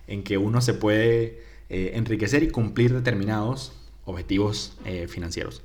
en 0.07 0.23
que 0.23 0.37
uno 0.37 0.61
se 0.61 0.73
puede 0.73 1.41
eh, 1.69 1.91
enriquecer 1.95 2.43
y 2.43 2.49
cumplir 2.49 2.93
determinados 2.93 3.73
objetivos 4.07 4.73
eh, 4.85 5.07
financieros. 5.07 5.61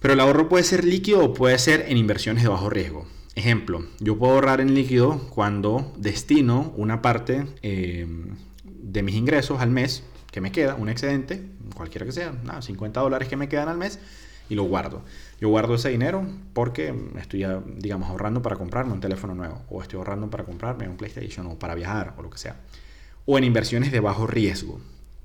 Pero 0.00 0.14
el 0.14 0.20
ahorro 0.20 0.48
puede 0.48 0.64
ser 0.64 0.84
líquido 0.84 1.22
o 1.22 1.34
puede 1.34 1.58
ser 1.58 1.84
en 1.88 1.98
inversiones 1.98 2.42
de 2.42 2.48
bajo 2.48 2.70
riesgo. 2.70 3.06
ejemplo, 3.34 3.84
yo 4.00 4.16
puedo 4.16 4.32
ahorrar 4.32 4.62
en 4.62 4.74
líquido 4.74 5.18
cuando 5.28 5.92
destino 5.98 6.72
una 6.76 7.02
parte 7.02 7.44
eh, 7.62 8.06
de 8.64 9.02
mis 9.02 9.14
ingresos 9.14 9.60
al 9.60 9.70
mes 9.70 10.04
que 10.32 10.40
me 10.40 10.52
queda, 10.52 10.74
un 10.74 10.88
excedente, 10.88 11.42
cualquiera 11.74 12.06
que 12.06 12.12
sea, 12.12 12.32
nada, 12.44 12.62
50 12.62 13.00
dólares 13.00 13.28
que 13.28 13.36
me 13.36 13.48
quedan 13.48 13.68
al 13.68 13.78
mes 13.78 13.98
y 14.48 14.54
lo 14.54 14.64
guardo. 14.64 15.02
Yo 15.40 15.48
guardo 15.48 15.74
ese 15.74 15.88
dinero 15.88 16.26
porque 16.52 16.94
estoy, 17.18 17.44
digamos, 17.76 18.08
ahorrando 18.08 18.42
para 18.42 18.56
comprarme 18.56 18.92
un 18.92 19.00
teléfono 19.00 19.34
nuevo, 19.34 19.62
o 19.68 19.82
estoy 19.82 19.98
ahorrando 19.98 20.30
para 20.30 20.44
comprarme 20.44 20.88
un 20.88 20.96
PlayStation, 20.96 21.46
o 21.46 21.58
para 21.58 21.74
viajar, 21.74 22.14
o 22.16 22.22
lo 22.22 22.30
que 22.30 22.38
sea. 22.38 22.60
O 23.24 23.38
en 23.38 23.44
inversiones 23.44 23.92
de 23.92 24.00
bajo 24.00 24.26
riesgo, 24.26 24.80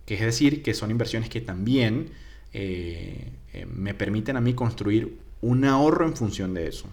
que 0.05 0.15
es 0.15 0.21
decir, 0.21 0.63
que 0.63 0.73
son 0.73 0.91
inversiones 0.91 1.29
que 1.29 1.41
también 1.41 2.11
eh, 2.53 3.31
eh, 3.53 3.65
me 3.65 3.93
permiten 3.93 4.37
a 4.37 4.41
mí 4.41 4.53
construir 4.53 5.19
un 5.41 5.65
ahorro 5.65 6.05
en 6.05 6.15
función 6.15 6.53
de 6.53 6.67
eso. 6.67 6.87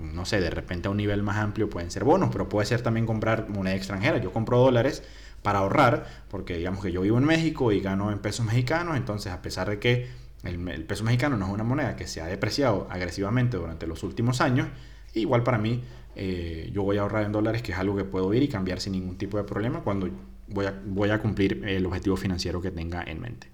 No 0.00 0.24
sé, 0.24 0.40
de 0.40 0.50
repente 0.50 0.88
a 0.88 0.90
un 0.90 0.96
nivel 0.96 1.22
más 1.22 1.36
amplio 1.36 1.68
pueden 1.68 1.90
ser 1.90 2.04
bonos, 2.04 2.30
pero 2.32 2.48
puede 2.48 2.66
ser 2.66 2.80
también 2.82 3.04
comprar 3.04 3.48
moneda 3.50 3.74
extranjera. 3.74 4.18
Yo 4.18 4.32
compro 4.32 4.58
dólares 4.58 5.02
para 5.42 5.58
ahorrar, 5.58 6.06
porque 6.30 6.56
digamos 6.56 6.82
que 6.82 6.92
yo 6.92 7.02
vivo 7.02 7.18
en 7.18 7.24
México 7.24 7.72
y 7.72 7.80
gano 7.80 8.10
en 8.10 8.20
pesos 8.20 8.46
mexicanos, 8.46 8.96
entonces 8.96 9.32
a 9.32 9.42
pesar 9.42 9.68
de 9.68 9.78
que 9.78 10.08
el, 10.44 10.84
peso 10.84 11.04
mexicano 11.04 11.36
no 11.36 11.46
es 11.46 11.52
una 11.52 11.64
moneda 11.64 11.96
que 11.96 12.06
se 12.06 12.20
ha 12.20 12.26
depreciado 12.26 12.86
agresivamente 12.90 13.56
durante 13.56 13.86
los 13.86 14.02
últimos 14.02 14.40
años, 14.40 14.68
igual 15.14 15.42
para 15.42 15.58
mí 15.58 15.82
eh, 16.14 16.70
yo 16.72 16.82
voy 16.82 16.98
a 16.98 17.02
ahorrar 17.02 17.24
en 17.24 17.32
dólares, 17.32 17.62
que 17.62 17.72
es 17.72 17.78
algo 17.78 17.96
que 17.96 18.04
puedo 18.04 18.32
ir 18.34 18.42
y 18.42 18.48
cambiar 18.48 18.80
sin 18.80 18.92
ningún 18.92 19.18
tipo 19.18 19.36
de 19.36 19.44
problema 19.44 19.80
cuando 19.80 20.08
voy 20.52 21.10
a, 21.10 21.18
cumplir 21.18 21.64
el 21.66 21.86
objetivo 21.86 22.16
financiero 22.16 22.60
que 22.60 22.70
tenga 22.70 23.02
en 23.02 23.20
mente. 23.20 23.48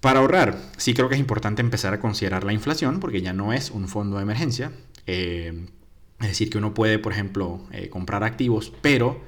Para 0.00 0.20
ahorrar, 0.20 0.58
sí 0.76 0.92
creo 0.94 1.08
que 1.08 1.14
es 1.14 1.20
importante 1.20 1.62
empezar 1.62 1.94
a 1.94 2.00
considerar 2.00 2.44
la 2.44 2.52
inflación, 2.52 3.00
porque 3.00 3.22
ya 3.22 3.32
no 3.32 3.52
es 3.52 3.70
un 3.70 3.88
fondo 3.88 4.16
de 4.16 4.22
emergencia. 4.22 4.72
Eh, 5.06 5.66
es 6.20 6.28
decir, 6.28 6.50
que 6.50 6.58
uno 6.58 6.74
puede, 6.74 6.98
por 6.98 7.12
ejemplo, 7.12 7.60
eh, 7.72 7.88
comprar 7.88 8.24
activos, 8.24 8.72
pero 8.82 9.20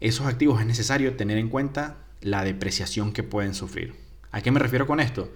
esos 0.00 0.26
activos 0.26 0.60
es 0.60 0.66
necesario 0.66 1.16
tener 1.16 1.38
en 1.38 1.48
cuenta 1.48 1.98
la 2.20 2.44
depreciación 2.44 3.12
que 3.12 3.22
pueden 3.22 3.54
sufrir. 3.54 3.94
¿A 4.30 4.40
qué 4.40 4.50
me 4.50 4.60
refiero 4.60 4.86
con 4.86 5.00
esto? 5.00 5.30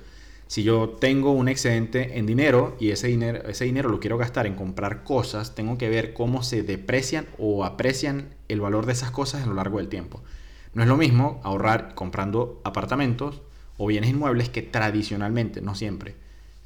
Si 0.47 0.63
yo 0.63 0.91
tengo 0.91 1.33
un 1.33 1.49
excedente 1.49 2.19
en 2.19 2.27
dinero 2.27 2.77
y 2.79 2.91
ese 2.91 3.09
dinero, 3.09 3.49
ese 3.49 3.65
dinero 3.65 3.89
lo 3.89 3.99
quiero 3.99 4.17
gastar 4.17 4.47
en 4.47 4.55
comprar 4.55 5.03
cosas, 5.03 5.55
tengo 5.57 5.77
que 5.77 5.89
ver 5.89 6.15
cómo 6.15 6.45
se 6.45 6.63
deprecian 6.63 7.27
o 7.39 7.65
aprecian 7.65 8.35
el 8.49 8.61
valor 8.61 8.87
de 8.87 8.93
esas 8.93 9.11
cosas 9.11 9.43
a 9.43 9.47
lo 9.47 9.55
largo 9.55 9.79
del 9.79 9.89
tiempo. 9.89 10.23
No 10.73 10.83
es 10.83 10.89
lo 10.89 10.97
mismo 10.97 11.41
ahorrar 11.43 11.95
comprando 11.95 12.61
apartamentos 12.63 13.43
o 13.77 13.87
bienes 13.87 14.11
inmuebles 14.11 14.49
que 14.49 14.63
tradicionalmente, 14.63 15.61
no 15.61 15.75
siempre, 15.75 16.15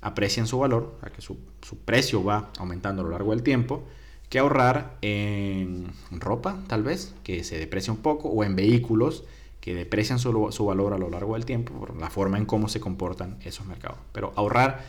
aprecian 0.02 0.46
su 0.46 0.58
valor, 0.58 0.98
a 1.00 1.10
que 1.10 1.22
su, 1.22 1.38
su 1.62 1.78
precio 1.78 2.22
va 2.22 2.50
aumentando 2.58 3.00
a 3.00 3.04
lo 3.06 3.10
largo 3.10 3.30
del 3.30 3.42
tiempo, 3.42 3.84
que 4.28 4.38
ahorrar 4.38 4.98
en 5.00 5.88
ropa, 6.10 6.62
tal 6.68 6.82
vez, 6.82 7.14
que 7.24 7.44
se 7.44 7.58
deprecia 7.58 7.92
un 7.92 8.00
poco, 8.00 8.28
o 8.28 8.44
en 8.44 8.56
vehículos 8.56 9.24
que 9.60 9.74
deprecian 9.74 10.18
su, 10.18 10.48
su, 10.50 10.64
valor 10.64 10.94
a 10.94 10.98
lo 10.98 11.10
largo 11.10 11.34
del 11.34 11.44
tiempo 11.44 11.74
por 11.74 11.96
la 11.96 12.10
forma 12.10 12.38
en 12.38 12.46
cómo 12.46 12.68
se 12.68 12.80
comportan 12.80 13.38
esos 13.44 13.66
mercados. 13.66 13.98
Pero 14.12 14.32
ahorrar, 14.36 14.84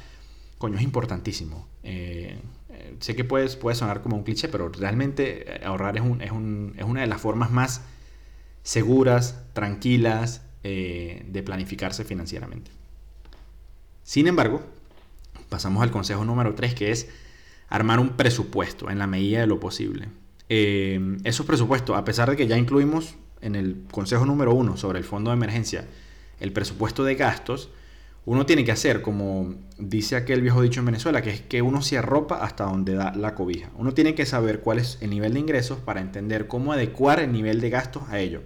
coño, 0.57 0.77
es 0.77 0.83
importantísimo. 0.83 1.67
Eh, 1.83 2.39
eh, 2.69 2.95
sé 2.99 3.15
que 3.15 3.23
puede, 3.23 3.49
puede 3.57 3.75
sonar 3.75 4.01
como 4.01 4.15
un 4.15 4.23
cliché, 4.23 4.47
pero 4.47 4.69
realmente 4.69 5.55
eh, 5.57 5.65
ahorrar 5.65 5.97
es, 5.97 6.03
un, 6.03 6.21
es, 6.21 6.31
un, 6.31 6.73
es 6.77 6.85
una 6.85 7.01
de 7.01 7.07
las 7.07 7.19
formas 7.19 7.51
más 7.51 7.81
seguras, 8.63 9.43
tranquilas 9.53 10.43
de 10.63 11.41
planificarse 11.43 12.05
financieramente. 12.05 12.69
Sin 14.03 14.27
embargo, 14.27 14.61
pasamos 15.49 15.81
al 15.81 15.89
consejo 15.89 16.23
número 16.23 16.53
3, 16.53 16.75
que 16.75 16.91
es 16.91 17.09
armar 17.67 17.99
un 17.99 18.09
presupuesto 18.09 18.89
en 18.89 18.99
la 18.99 19.07
medida 19.07 19.39
de 19.39 19.47
lo 19.47 19.59
posible. 19.59 20.09
Eh, 20.49 21.17
esos 21.23 21.45
presupuestos, 21.45 21.97
a 21.97 22.03
pesar 22.03 22.29
de 22.29 22.35
que 22.35 22.45
ya 22.45 22.57
incluimos 22.57 23.15
en 23.41 23.55
el 23.55 23.83
consejo 23.91 24.25
número 24.25 24.53
uno 24.53 24.77
sobre 24.77 24.99
el 24.99 25.05
fondo 25.05 25.31
de 25.31 25.37
emergencia 25.37 25.85
el 26.41 26.51
presupuesto 26.51 27.05
de 27.05 27.15
gastos, 27.15 27.69
uno 28.25 28.45
tiene 28.45 28.65
que 28.65 28.71
hacer, 28.71 29.01
como 29.01 29.55
dice 29.77 30.15
aquel 30.15 30.41
viejo 30.41 30.61
dicho 30.61 30.79
en 30.79 30.87
Venezuela, 30.87 31.21
que 31.21 31.29
es 31.29 31.41
que 31.41 31.61
uno 31.61 31.81
se 31.81 31.97
arropa 31.97 32.43
hasta 32.43 32.65
donde 32.65 32.95
da 32.95 33.13
la 33.15 33.33
cobija. 33.33 33.69
Uno 33.77 33.93
tiene 33.93 34.13
que 34.15 34.25
saber 34.25 34.59
cuál 34.59 34.79
es 34.79 34.97
el 35.01 35.11
nivel 35.11 35.33
de 35.33 35.39
ingresos 35.39 35.79
para 35.79 36.01
entender 36.01 36.47
cómo 36.47 36.73
adecuar 36.73 37.19
el 37.19 37.31
nivel 37.31 37.61
de 37.61 37.69
gastos 37.69 38.03
a 38.09 38.19
ello. 38.19 38.41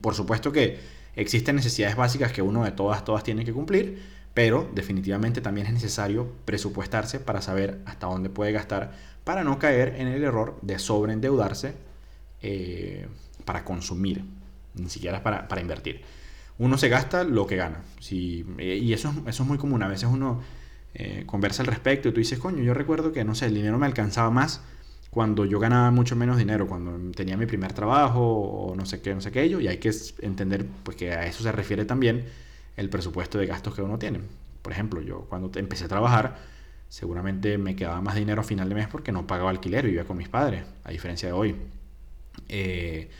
por 0.00 0.14
supuesto 0.14 0.52
que 0.52 0.78
existen 1.16 1.56
necesidades 1.56 1.96
básicas 1.96 2.32
que 2.32 2.42
uno 2.42 2.64
de 2.64 2.72
todas, 2.72 3.04
todas 3.04 3.24
tiene 3.24 3.44
que 3.44 3.52
cumplir, 3.52 4.02
pero 4.34 4.70
definitivamente 4.74 5.40
también 5.40 5.66
es 5.66 5.72
necesario 5.72 6.30
presupuestarse 6.44 7.20
para 7.20 7.42
saber 7.42 7.80
hasta 7.86 8.06
dónde 8.06 8.30
puede 8.30 8.52
gastar 8.52 8.92
para 9.24 9.44
no 9.44 9.58
caer 9.58 9.96
en 9.98 10.08
el 10.08 10.22
error 10.22 10.58
de 10.62 10.78
sobreendeudarse 10.78 11.74
eh, 12.42 13.06
para 13.50 13.64
consumir, 13.64 14.24
ni 14.76 14.88
siquiera 14.88 15.24
para, 15.24 15.48
para, 15.48 15.60
invertir. 15.60 16.02
Uno 16.56 16.78
se 16.78 16.88
gasta 16.88 17.24
lo 17.24 17.48
que 17.48 17.56
gana. 17.56 17.82
Si, 17.98 18.46
y 18.60 18.92
eso, 18.92 19.12
eso 19.26 19.42
es 19.42 19.48
muy 19.48 19.58
común. 19.58 19.82
A 19.82 19.88
veces 19.88 20.08
uno 20.08 20.40
eh, 20.94 21.24
conversa 21.26 21.64
al 21.64 21.66
respecto 21.66 22.08
y 22.08 22.12
tú 22.12 22.18
dices, 22.18 22.38
coño, 22.38 22.62
yo 22.62 22.72
recuerdo 22.72 23.10
que, 23.10 23.24
no 23.24 23.34
sé, 23.34 23.46
el 23.46 23.54
dinero 23.54 23.76
me 23.76 23.86
alcanzaba 23.86 24.30
más 24.30 24.62
cuando 25.10 25.46
yo 25.46 25.58
ganaba 25.58 25.90
mucho 25.90 26.14
menos 26.14 26.38
dinero, 26.38 26.68
cuando 26.68 26.96
tenía 27.10 27.36
mi 27.36 27.46
primer 27.46 27.72
trabajo 27.72 28.20
o 28.20 28.76
no 28.76 28.86
sé 28.86 29.02
qué, 29.02 29.12
no 29.12 29.20
sé 29.20 29.32
qué, 29.32 29.46
y 29.46 29.66
hay 29.66 29.78
que 29.78 29.90
entender 30.22 30.64
pues, 30.84 30.96
que 30.96 31.10
a 31.10 31.26
eso 31.26 31.42
se 31.42 31.50
refiere 31.50 31.84
también 31.86 32.26
el 32.76 32.88
presupuesto 32.88 33.36
de 33.36 33.46
gastos 33.46 33.74
que 33.74 33.82
uno 33.82 33.98
tiene. 33.98 34.20
Por 34.62 34.72
ejemplo, 34.72 35.00
yo 35.00 35.26
cuando 35.28 35.50
empecé 35.58 35.86
a 35.86 35.88
trabajar, 35.88 36.36
seguramente 36.88 37.58
me 37.58 37.74
quedaba 37.74 38.00
más 38.00 38.14
dinero 38.14 38.42
a 38.42 38.44
final 38.44 38.68
de 38.68 38.76
mes 38.76 38.86
porque 38.86 39.10
no 39.10 39.26
pagaba 39.26 39.50
alquiler, 39.50 39.86
vivía 39.86 40.04
con 40.04 40.16
mis 40.16 40.28
padres, 40.28 40.62
a 40.84 40.92
diferencia 40.92 41.26
de 41.28 41.32
hoy. 41.32 41.56
Eh, 42.48 43.10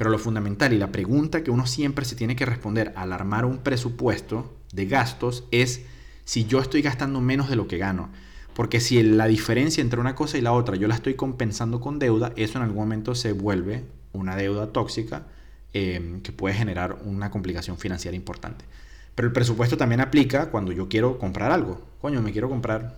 pero 0.00 0.08
lo 0.08 0.18
fundamental 0.18 0.72
y 0.72 0.78
la 0.78 0.92
pregunta 0.92 1.44
que 1.44 1.50
uno 1.50 1.66
siempre 1.66 2.06
se 2.06 2.16
tiene 2.16 2.34
que 2.34 2.46
responder 2.46 2.94
al 2.96 3.12
armar 3.12 3.44
un 3.44 3.58
presupuesto 3.58 4.56
de 4.72 4.86
gastos 4.86 5.44
es 5.50 5.82
si 6.24 6.46
yo 6.46 6.58
estoy 6.58 6.80
gastando 6.80 7.20
menos 7.20 7.50
de 7.50 7.56
lo 7.56 7.68
que 7.68 7.76
gano. 7.76 8.08
Porque 8.54 8.80
si 8.80 9.02
la 9.02 9.26
diferencia 9.26 9.82
entre 9.82 10.00
una 10.00 10.14
cosa 10.14 10.38
y 10.38 10.40
la 10.40 10.54
otra 10.54 10.76
yo 10.76 10.88
la 10.88 10.94
estoy 10.94 11.16
compensando 11.16 11.80
con 11.80 11.98
deuda, 11.98 12.32
eso 12.36 12.56
en 12.56 12.64
algún 12.64 12.78
momento 12.78 13.14
se 13.14 13.32
vuelve 13.32 13.84
una 14.14 14.36
deuda 14.36 14.68
tóxica 14.68 15.26
eh, 15.74 16.20
que 16.22 16.32
puede 16.32 16.54
generar 16.54 16.96
una 17.04 17.30
complicación 17.30 17.76
financiera 17.76 18.16
importante. 18.16 18.64
Pero 19.14 19.28
el 19.28 19.34
presupuesto 19.34 19.76
también 19.76 20.00
aplica 20.00 20.50
cuando 20.50 20.72
yo 20.72 20.88
quiero 20.88 21.18
comprar 21.18 21.52
algo. 21.52 21.86
Coño, 22.00 22.22
me 22.22 22.32
quiero 22.32 22.48
comprar 22.48 22.96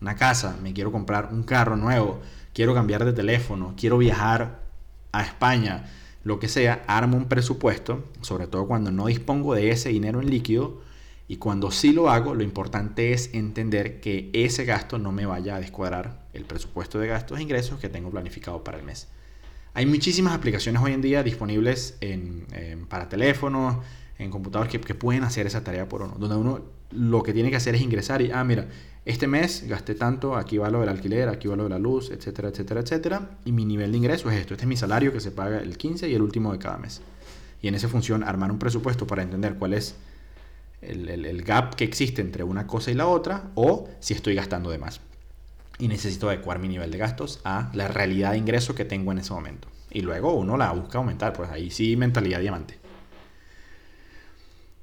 una 0.00 0.16
casa, 0.16 0.56
me 0.60 0.72
quiero 0.72 0.90
comprar 0.90 1.28
un 1.30 1.44
carro 1.44 1.76
nuevo, 1.76 2.20
quiero 2.52 2.74
cambiar 2.74 3.04
de 3.04 3.12
teléfono, 3.12 3.74
quiero 3.76 3.98
viajar 3.98 4.64
a 5.12 5.22
España, 5.22 5.84
lo 6.24 6.38
que 6.38 6.48
sea, 6.48 6.82
armo 6.86 7.16
un 7.16 7.28
presupuesto, 7.28 8.04
sobre 8.22 8.46
todo 8.46 8.66
cuando 8.66 8.90
no 8.90 9.06
dispongo 9.06 9.54
de 9.54 9.70
ese 9.70 9.90
dinero 9.90 10.20
en 10.20 10.30
líquido. 10.30 10.80
Y 11.28 11.36
cuando 11.36 11.70
sí 11.70 11.92
lo 11.92 12.10
hago, 12.10 12.34
lo 12.34 12.42
importante 12.42 13.12
es 13.12 13.32
entender 13.32 14.00
que 14.00 14.30
ese 14.32 14.64
gasto 14.64 14.98
no 14.98 15.12
me 15.12 15.26
vaya 15.26 15.56
a 15.56 15.60
descuadrar 15.60 16.26
el 16.32 16.44
presupuesto 16.44 16.98
de 16.98 17.08
gastos 17.08 17.38
e 17.38 17.42
ingresos 17.42 17.78
que 17.78 17.88
tengo 17.88 18.10
planificado 18.10 18.64
para 18.64 18.78
el 18.78 18.84
mes. 18.84 19.08
Hay 19.74 19.86
muchísimas 19.86 20.34
aplicaciones 20.34 20.82
hoy 20.82 20.92
en 20.92 21.02
día 21.02 21.22
disponibles 21.22 21.96
en, 22.00 22.46
para 22.88 23.08
teléfonos, 23.08 23.78
en 24.18 24.30
computador 24.30 24.68
que, 24.68 24.78
pueden 24.94 25.24
hacer 25.24 25.46
esa 25.46 25.64
tarea 25.64 25.88
por 25.88 26.02
uno. 26.02 26.14
Donde 26.18 26.36
uno 26.36 26.62
lo 26.94 27.22
que 27.22 27.32
tiene 27.32 27.50
que 27.50 27.56
hacer 27.56 27.74
es 27.74 27.82
ingresar 27.82 28.22
y, 28.22 28.30
ah, 28.30 28.44
mira, 28.44 28.66
este 29.04 29.26
mes 29.26 29.66
gasté 29.68 29.94
tanto, 29.94 30.34
aquí 30.34 30.56
va 30.56 30.70
lo 30.70 30.80
del 30.80 30.88
alquiler, 30.88 31.28
aquí 31.28 31.46
va 31.46 31.56
lo 31.56 31.64
de 31.64 31.70
la 31.70 31.78
luz, 31.78 32.10
etcétera, 32.10 32.48
etcétera, 32.48 32.80
etcétera. 32.80 33.30
Y 33.44 33.52
mi 33.52 33.64
nivel 33.64 33.92
de 33.92 33.98
ingreso 33.98 34.30
es 34.30 34.38
esto. 34.38 34.54
Este 34.54 34.64
es 34.64 34.68
mi 34.68 34.76
salario 34.76 35.12
que 35.12 35.20
se 35.20 35.30
paga 35.30 35.58
el 35.58 35.76
15 35.76 36.08
y 36.08 36.14
el 36.14 36.22
último 36.22 36.52
de 36.52 36.58
cada 36.58 36.78
mes. 36.78 37.02
Y 37.60 37.68
en 37.68 37.74
esa 37.74 37.88
función 37.88 38.24
armar 38.24 38.50
un 38.50 38.58
presupuesto 38.58 39.06
para 39.06 39.22
entender 39.22 39.56
cuál 39.56 39.74
es 39.74 39.94
el, 40.80 41.08
el 41.08 41.42
gap 41.42 41.74
que 41.74 41.84
existe 41.84 42.22
entre 42.22 42.44
una 42.44 42.66
cosa 42.66 42.90
y 42.90 42.94
la 42.94 43.06
otra 43.06 43.50
o 43.54 43.88
si 44.00 44.14
estoy 44.14 44.34
gastando 44.34 44.70
de 44.70 44.78
más. 44.78 45.00
Y 45.78 45.88
necesito 45.88 46.28
adecuar 46.28 46.58
mi 46.58 46.68
nivel 46.68 46.90
de 46.90 46.98
gastos 46.98 47.40
a 47.44 47.70
la 47.74 47.88
realidad 47.88 48.32
de 48.32 48.38
ingreso 48.38 48.74
que 48.74 48.84
tengo 48.84 49.12
en 49.12 49.18
ese 49.18 49.32
momento. 49.32 49.68
Y 49.90 50.00
luego 50.00 50.34
uno 50.34 50.56
la 50.56 50.72
busca 50.72 50.98
aumentar, 50.98 51.32
pues 51.32 51.50
ahí 51.50 51.70
sí 51.70 51.96
mentalidad 51.96 52.40
diamante. 52.40 52.78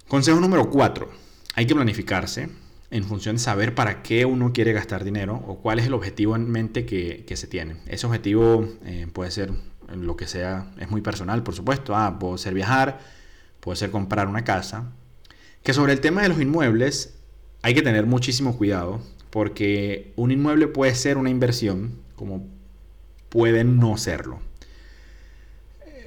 Consejo 0.07 0.39
número 0.39 0.69
4. 0.69 1.30
Hay 1.55 1.65
que 1.65 1.75
planificarse 1.75 2.49
en 2.91 3.03
función 3.03 3.37
de 3.37 3.41
saber 3.41 3.75
para 3.75 4.03
qué 4.03 4.25
uno 4.25 4.53
quiere 4.53 4.73
gastar 4.73 5.03
dinero 5.03 5.43
o 5.47 5.57
cuál 5.57 5.79
es 5.79 5.85
el 5.85 5.93
objetivo 5.93 6.35
en 6.35 6.49
mente 6.49 6.85
que, 6.85 7.25
se 7.35 7.47
tiene. 7.47 7.77
Ese 7.87 8.05
objetivo 8.05 8.67
eh, 8.85 9.07
puede 9.11 9.31
ser 9.31 9.51
lo 9.95 10.15
que 10.15 10.27
sea, 10.27 10.71
es 10.79 10.89
muy 10.89 11.01
personal, 11.01 11.43
por 11.43 11.55
supuesto. 11.55 11.95
Ah, 11.95 12.17
puede 12.19 12.37
ser 12.37 12.53
viajar, 12.53 12.99
puede 13.59 13.77
ser 13.77 13.91
comprar 13.91 14.27
una 14.27 14.43
casa. 14.43 14.91
Que 15.63 15.73
sobre 15.73 15.93
el 15.93 16.01
tema 16.01 16.21
de 16.21 16.29
los 16.29 16.41
inmuebles 16.41 17.15
hay 17.61 17.73
que 17.73 17.81
tener 17.81 18.05
muchísimo 18.05 18.57
cuidado 18.57 19.01
porque 19.29 20.13
un 20.15 20.31
inmueble 20.31 20.67
puede 20.67 20.95
ser 20.95 21.17
una 21.17 21.29
inversión 21.29 21.99
como 22.15 22.47
puede 23.29 23.63
no 23.63 23.97
serlo. 23.97 24.39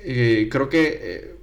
Eh, 0.05 0.49
creo 0.51 0.69
que 0.69 0.99
eh, 1.01 1.37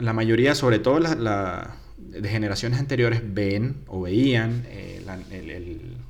la 0.00 0.12
mayoría, 0.12 0.54
sobre 0.54 0.78
todo 0.78 0.98
la, 0.98 1.76
de 2.10 2.28
generaciones 2.28 2.78
anteriores, 2.78 3.22
ven 3.24 3.82
o 3.86 4.02
veían 4.02 4.64
eh, 4.68 5.04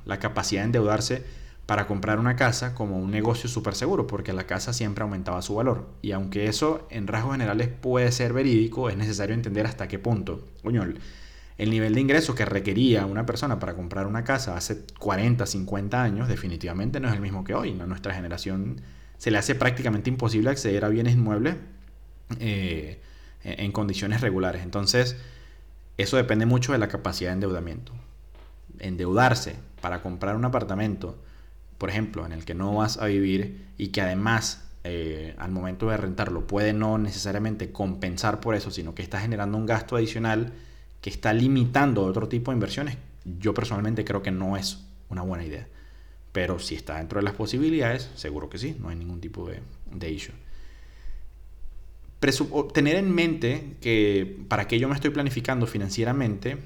la, 0.05 0.19
capacidad 0.19 0.61
de 0.61 0.65
endeudarse 0.65 1.23
para 1.65 1.85
comprar 1.85 2.19
una 2.19 2.35
casa 2.35 2.73
como 2.73 2.97
un 2.97 3.11
negocio 3.11 3.47
súper 3.49 3.75
seguro, 3.75 4.07
porque 4.07 4.33
la 4.33 4.47
casa 4.47 4.73
siempre 4.73 5.03
aumentaba 5.03 5.41
su 5.41 5.55
valor. 5.55 5.87
Y 6.01 6.11
aunque 6.11 6.47
eso 6.47 6.87
en 6.89 7.07
rasgos 7.07 7.33
generales 7.33 7.67
puede 7.67 8.11
ser 8.11 8.33
verídico, 8.33 8.89
es 8.89 8.97
necesario 8.97 9.35
entender 9.35 9.67
hasta 9.67 9.87
qué 9.87 9.99
punto. 9.99 10.47
Coño, 10.63 10.83
el 11.57 11.69
nivel 11.69 11.93
de 11.93 12.01
ingreso 12.01 12.33
que 12.33 12.45
requería 12.45 13.05
una 13.05 13.25
persona 13.25 13.59
para 13.59 13.75
comprar 13.75 14.07
una 14.07 14.23
casa 14.23 14.55
hace 14.55 14.85
40, 14.97 15.45
50 15.45 16.01
años 16.01 16.27
definitivamente 16.27 16.99
no 16.99 17.09
es 17.09 17.13
el 17.13 17.21
mismo 17.21 17.43
que 17.43 17.53
hoy. 17.53 17.73
¿no? 17.73 17.85
Nuestra 17.85 18.13
generación 18.15 18.81
se 19.17 19.29
le 19.29 19.37
hace 19.37 19.55
prácticamente 19.55 20.09
imposible 20.09 20.49
acceder 20.49 20.85
a 20.85 20.89
bienes 20.89 21.13
inmuebles 21.13 21.55
eh, 22.39 23.01
en 23.43 23.71
condiciones 23.71 24.21
regulares. 24.21 24.63
Entonces, 24.63 25.17
eso 26.01 26.17
depende 26.17 26.45
mucho 26.45 26.71
de 26.71 26.77
la 26.77 26.87
capacidad 26.87 27.29
de 27.29 27.35
endeudamiento. 27.35 27.93
Endeudarse 28.79 29.55
para 29.81 30.01
comprar 30.01 30.35
un 30.35 30.45
apartamento 30.45 31.17
por 31.79 31.89
ejemplo, 31.89 32.25
en 32.25 32.33
el 32.33 32.45
que 32.45 32.53
no 32.53 32.75
vas 32.75 32.97
a 32.97 33.05
vivir 33.05 33.65
y 33.77 33.87
que 33.87 34.01
además 34.01 34.65
eh, 34.83 35.33
al 35.39 35.49
momento 35.49 35.89
de 35.89 35.97
rentarlo 35.97 36.45
puede 36.45 36.73
no 36.73 36.97
necesariamente 36.97 37.71
compensar 37.71 38.41
por 38.41 38.53
eso, 38.53 38.69
sino 38.69 38.93
que 38.93 39.01
está 39.01 39.19
generando 39.21 39.57
un 39.57 39.65
gasto 39.65 39.95
adicional 39.95 40.51
que 41.01 41.09
está 41.09 41.31
limitando 41.31 42.03
otro 42.03 42.27
tipo 42.27 42.51
de 42.51 42.55
inversiones, 42.57 42.97
yo 43.39 43.53
personalmente 43.53 44.03
creo 44.03 44.21
que 44.21 44.31
no 44.31 44.57
es 44.57 44.85
una 45.07 45.21
buena 45.21 45.45
idea. 45.45 45.67
Pero 46.33 46.59
si 46.59 46.75
está 46.75 46.97
dentro 46.97 47.19
de 47.19 47.23
las 47.23 47.33
posibilidades, 47.33 48.11
seguro 48.15 48.49
que 48.49 48.57
sí, 48.57 48.75
no 48.77 48.89
hay 48.89 48.97
ningún 48.97 49.21
tipo 49.21 49.47
de, 49.47 49.61
de 49.89 50.11
issue. 50.11 50.35
Tener 52.73 52.95
en 52.95 53.13
mente 53.13 53.77
que 53.81 54.43
para 54.47 54.67
qué 54.67 54.79
yo 54.79 54.87
me 54.89 54.95
estoy 54.95 55.11
planificando 55.11 55.67
financieramente 55.67 56.57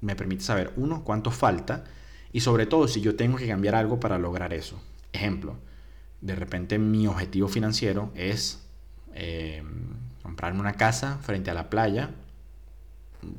me 0.00 0.16
permite 0.16 0.42
saber, 0.42 0.72
uno, 0.76 1.04
cuánto 1.04 1.30
falta, 1.30 1.84
y 2.32 2.40
sobre 2.40 2.66
todo 2.66 2.88
si 2.88 3.00
yo 3.00 3.14
tengo 3.14 3.38
que 3.38 3.46
cambiar 3.46 3.74
algo 3.74 4.00
para 4.00 4.18
lograr 4.18 4.52
eso. 4.52 4.82
Ejemplo, 5.12 5.56
de 6.20 6.34
repente 6.34 6.78
mi 6.78 7.06
objetivo 7.06 7.48
financiero 7.48 8.10
es 8.14 8.62
eh, 9.14 9.62
comprarme 10.22 10.60
una 10.60 10.74
casa 10.74 11.18
frente 11.22 11.50
a 11.50 11.54
la 11.54 11.70
playa, 11.70 12.10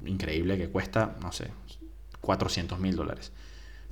increíble 0.06 0.58
que 0.58 0.70
cuesta, 0.70 1.18
no 1.22 1.32
sé, 1.32 1.50
400 2.22 2.80
mil 2.80 2.96
dólares. 2.96 3.32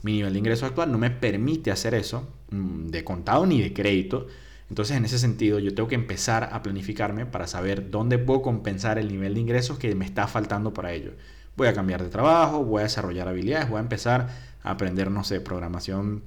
Mi 0.04 0.14
nivel 0.14 0.34
de 0.34 0.40
ingreso 0.40 0.66
actual 0.66 0.92
no 0.92 0.98
me 0.98 1.12
permite 1.12 1.72
hacer 1.72 1.94
eso, 1.94 2.28
mm, 2.52 2.88
de 2.88 3.04
contado 3.04 3.46
ni 3.46 3.62
de 3.62 3.74
crédito. 3.74 4.28
Entonces, 4.72 4.96
en 4.96 5.04
ese 5.04 5.20
sentido, 5.20 5.60
yo 5.60 5.76
tengo 5.76 5.90
que 5.90 5.96
empezar 5.96 6.48
a 6.54 6.64
planificarme 6.64 7.26
para 7.26 7.46
saber 7.46 7.92
dónde 7.92 8.18
puedo 8.18 8.42
compensar 8.42 8.98
el 8.98 9.10
nivel 9.10 9.34
de 9.34 9.42
ingresos 9.42 9.78
que 9.78 9.94
me 9.96 10.06
está 10.06 10.28
faltando 10.28 10.74
para 10.74 10.94
ello. 10.94 11.12
Voy 11.58 11.68
a 11.68 11.74
cambiar 11.74 12.02
de 12.02 12.08
trabajo, 12.08 12.64
voy 12.64 12.80
a 12.80 12.84
desarrollar 12.84 13.28
habilidades, 13.28 13.70
voy 13.70 13.80
a 13.80 13.82
empezar 13.82 14.30
aprender, 14.64 15.12
no 15.12 15.26
sé, 15.26 15.42
programación 15.42 16.24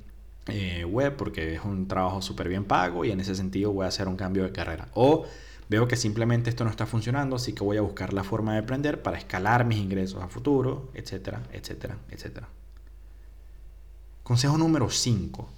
eh, 0.48 0.84
web 0.84 1.16
porque 1.16 1.54
es 1.54 1.64
un 1.64 1.88
trabajo 1.88 2.20
súper 2.20 2.50
bien 2.50 2.64
pago 2.64 3.06
y 3.06 3.12
en 3.12 3.20
ese 3.20 3.34
sentido 3.34 3.72
voy 3.72 3.86
a 3.86 3.88
hacer 3.88 4.08
un 4.08 4.16
cambio 4.16 4.44
de 4.44 4.52
carrera. 4.52 4.88
O 4.92 5.24
veo 5.70 5.88
que 5.88 5.96
simplemente 5.96 6.50
esto 6.50 6.64
no 6.64 6.70
está 6.70 6.84
funcionando, 6.84 7.36
así 7.36 7.54
que 7.54 7.64
voy 7.64 7.78
a 7.78 7.80
buscar 7.80 8.12
la 8.12 8.24
forma 8.24 8.52
de 8.52 8.58
aprender 8.58 9.00
para 9.00 9.16
escalar 9.16 9.64
mis 9.64 9.78
ingresos 9.78 10.22
a 10.22 10.28
futuro, 10.28 10.90
etcétera, 10.92 11.44
etcétera, 11.50 11.96
etcétera. 12.10 12.46
Consejo 14.22 14.58
número 14.58 14.90
5. 14.90 15.48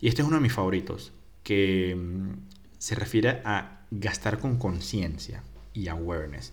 Y 0.00 0.08
este 0.08 0.20
es 0.20 0.28
uno 0.28 0.36
de 0.36 0.42
mis 0.42 0.52
favoritos, 0.52 1.14
que 1.46 1.94
mm, 1.94 2.32
se 2.76 2.96
refiere 2.96 3.40
a 3.44 3.82
gastar 3.92 4.40
con 4.40 4.58
conciencia 4.58 5.44
y 5.72 5.86
awareness. 5.86 6.52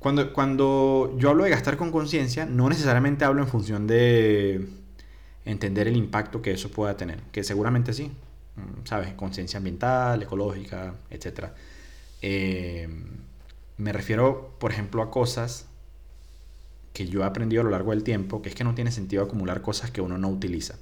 Cuando, 0.00 0.32
cuando 0.32 1.14
yo 1.18 1.30
hablo 1.30 1.44
de 1.44 1.50
gastar 1.50 1.76
con 1.76 1.92
conciencia, 1.92 2.44
no 2.44 2.68
necesariamente 2.68 3.24
hablo 3.24 3.42
en 3.42 3.48
función 3.48 3.86
de 3.86 4.68
entender 5.44 5.86
el 5.86 5.96
impacto 5.96 6.42
que 6.42 6.50
eso 6.50 6.68
pueda 6.72 6.96
tener, 6.96 7.20
que 7.30 7.44
seguramente 7.44 7.92
sí, 7.92 8.10
mm, 8.56 8.86
¿sabes? 8.86 9.14
Conciencia 9.14 9.58
ambiental, 9.58 10.20
ecológica, 10.20 10.94
etc. 11.10 11.50
Eh, 12.20 12.88
me 13.76 13.92
refiero, 13.92 14.56
por 14.58 14.72
ejemplo, 14.72 15.00
a 15.00 15.12
cosas 15.12 15.68
que 16.92 17.06
yo 17.06 17.20
he 17.20 17.24
aprendido 17.24 17.62
a 17.62 17.64
lo 17.64 17.70
largo 17.70 17.92
del 17.92 18.02
tiempo, 18.02 18.42
que 18.42 18.48
es 18.48 18.56
que 18.56 18.64
no 18.64 18.74
tiene 18.74 18.90
sentido 18.90 19.22
acumular 19.22 19.62
cosas 19.62 19.92
que 19.92 20.00
uno 20.00 20.18
no 20.18 20.28
utiliza. 20.28 20.74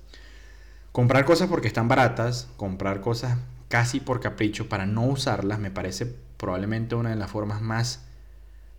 Comprar 0.93 1.25
cosas 1.25 1.49
porque 1.49 1.69
están 1.69 1.89
baratas, 1.89 2.49
comprar 2.57 3.01
cosas 3.01 3.39
casi 3.69 4.01
por 4.01 4.21
capricho 4.21 4.69
para 4.69 4.85
no 4.85 5.07
usarlas, 5.07 5.59
me 5.59 5.71
parece 5.71 6.15
probablemente 6.37 6.95
una 6.95 7.11
de 7.11 7.17
las 7.17 7.31
formas 7.31 7.63
más 7.63 8.05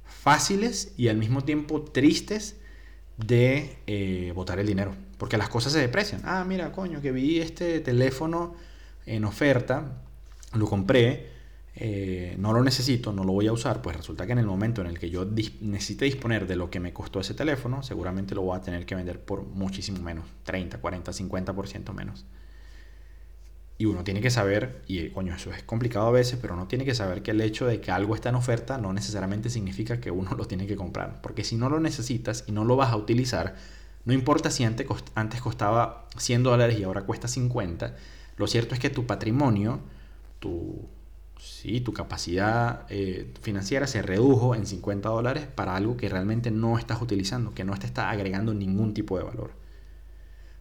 fáciles 0.06 0.94
y 0.96 1.08
al 1.08 1.18
mismo 1.18 1.44
tiempo 1.44 1.82
tristes 1.82 2.58
de 3.18 3.78
eh, 3.88 4.32
botar 4.36 4.60
el 4.60 4.68
dinero. 4.68 4.94
Porque 5.18 5.38
las 5.38 5.50
cosas 5.50 5.74
se 5.74 5.80
deprecian. 5.80 6.22
Ah, 6.26 6.46
mira, 6.48 6.72
coño, 6.72 7.02
que 7.02 7.12
vi 7.12 7.40
este 7.40 7.80
teléfono 7.80 8.54
en 9.06 9.26
oferta, 9.26 9.94
lo 10.54 10.68
compré, 10.68 11.33
eh, 11.76 12.36
no 12.38 12.54
lo 12.54 12.64
necesito, 12.64 13.12
no 13.14 13.24
lo 13.24 13.34
voy 13.34 13.48
a 13.48 13.54
usar, 13.54 13.82
pues 13.82 13.96
resulta 13.96 14.26
que 14.26 14.34
en 14.34 14.40
el 14.40 14.46
momento 14.46 14.82
en 14.82 14.88
el 14.88 15.00
que 15.00 15.10
yo 15.10 15.26
necesite 15.62 16.06
disponer 16.06 16.46
de 16.46 16.56
lo 16.56 16.70
que 16.70 16.80
me 16.80 16.94
costó 16.94 17.20
ese 17.20 17.34
teléfono, 17.34 17.82
seguramente 17.82 18.36
lo 18.36 18.44
voy 18.44 18.58
a 18.58 18.62
tener 18.62 18.86
que 18.86 18.96
vender 18.96 19.20
por 19.20 19.44
muchísimo 19.44 20.00
menos, 20.02 20.26
30, 20.44 20.80
40, 20.80 21.12
50% 21.12 21.94
menos. 21.94 22.26
Y 23.78 23.86
uno 23.86 24.04
tiene 24.04 24.22
que 24.22 24.30
saber, 24.30 24.84
y 24.88 25.10
coño, 25.10 25.36
eso 25.36 25.52
es 25.52 25.64
complicado 25.64 26.08
a 26.08 26.12
veces, 26.12 26.38
pero 26.40 26.54
uno 26.54 26.68
tiene 26.68 26.86
que 26.86 26.94
saber 26.94 27.24
que 27.24 27.32
el 27.32 27.42
hecho 27.42 27.66
de 27.66 27.82
que 27.82 27.92
algo 27.92 28.14
está 28.14 28.30
en 28.30 28.36
oferta 28.36 28.78
no 28.78 28.94
necesariamente 28.94 29.50
significa 29.50 30.00
que 30.00 30.12
uno 30.12 30.32
lo 30.38 30.46
tiene 30.46 30.68
que 30.68 30.76
comprar. 30.76 31.22
Porque 31.22 31.44
si 31.44 31.56
no 31.56 31.70
lo 31.70 31.80
necesitas 31.80 32.44
y 32.48 32.52
no 32.52 32.66
lo 32.66 32.76
vas 32.76 32.92
a 32.92 32.98
utilizar, 32.98 33.56
no 34.06 34.14
importa 34.14 34.52
si 34.52 34.64
antes, 34.64 34.86
costaba 35.42 36.08
100 36.18 36.44
dólares 36.44 36.78
y 36.78 36.84
ahora 36.84 37.02
cuesta 37.02 37.28
50, 37.28 37.96
lo 38.38 38.48
cierto 38.48 38.76
es 38.76 38.80
que 38.80 38.90
tu 38.90 39.08
patrimonio, 39.08 39.80
tu, 40.40 40.88
sí, 41.44 41.82
tu 41.82 41.92
capacidad 41.94 42.86
eh, 42.90 43.32
financiera 43.42 43.86
se 43.86 44.02
redujo 44.02 44.56
en 44.56 44.66
50 44.66 45.10
dólares 45.10 45.46
para 45.54 45.76
algo 45.76 45.98
que 45.98 46.08
realmente 46.08 46.52
no 46.52 46.78
estás 46.78 47.02
utilizando, 47.02 47.54
que 47.54 47.66
no 47.66 47.78
te 47.78 47.86
está 47.86 48.10
agregando 48.10 48.54
ningún 48.54 48.94
tipo 48.94 49.18
de 49.18 49.26
valor. 49.26 49.52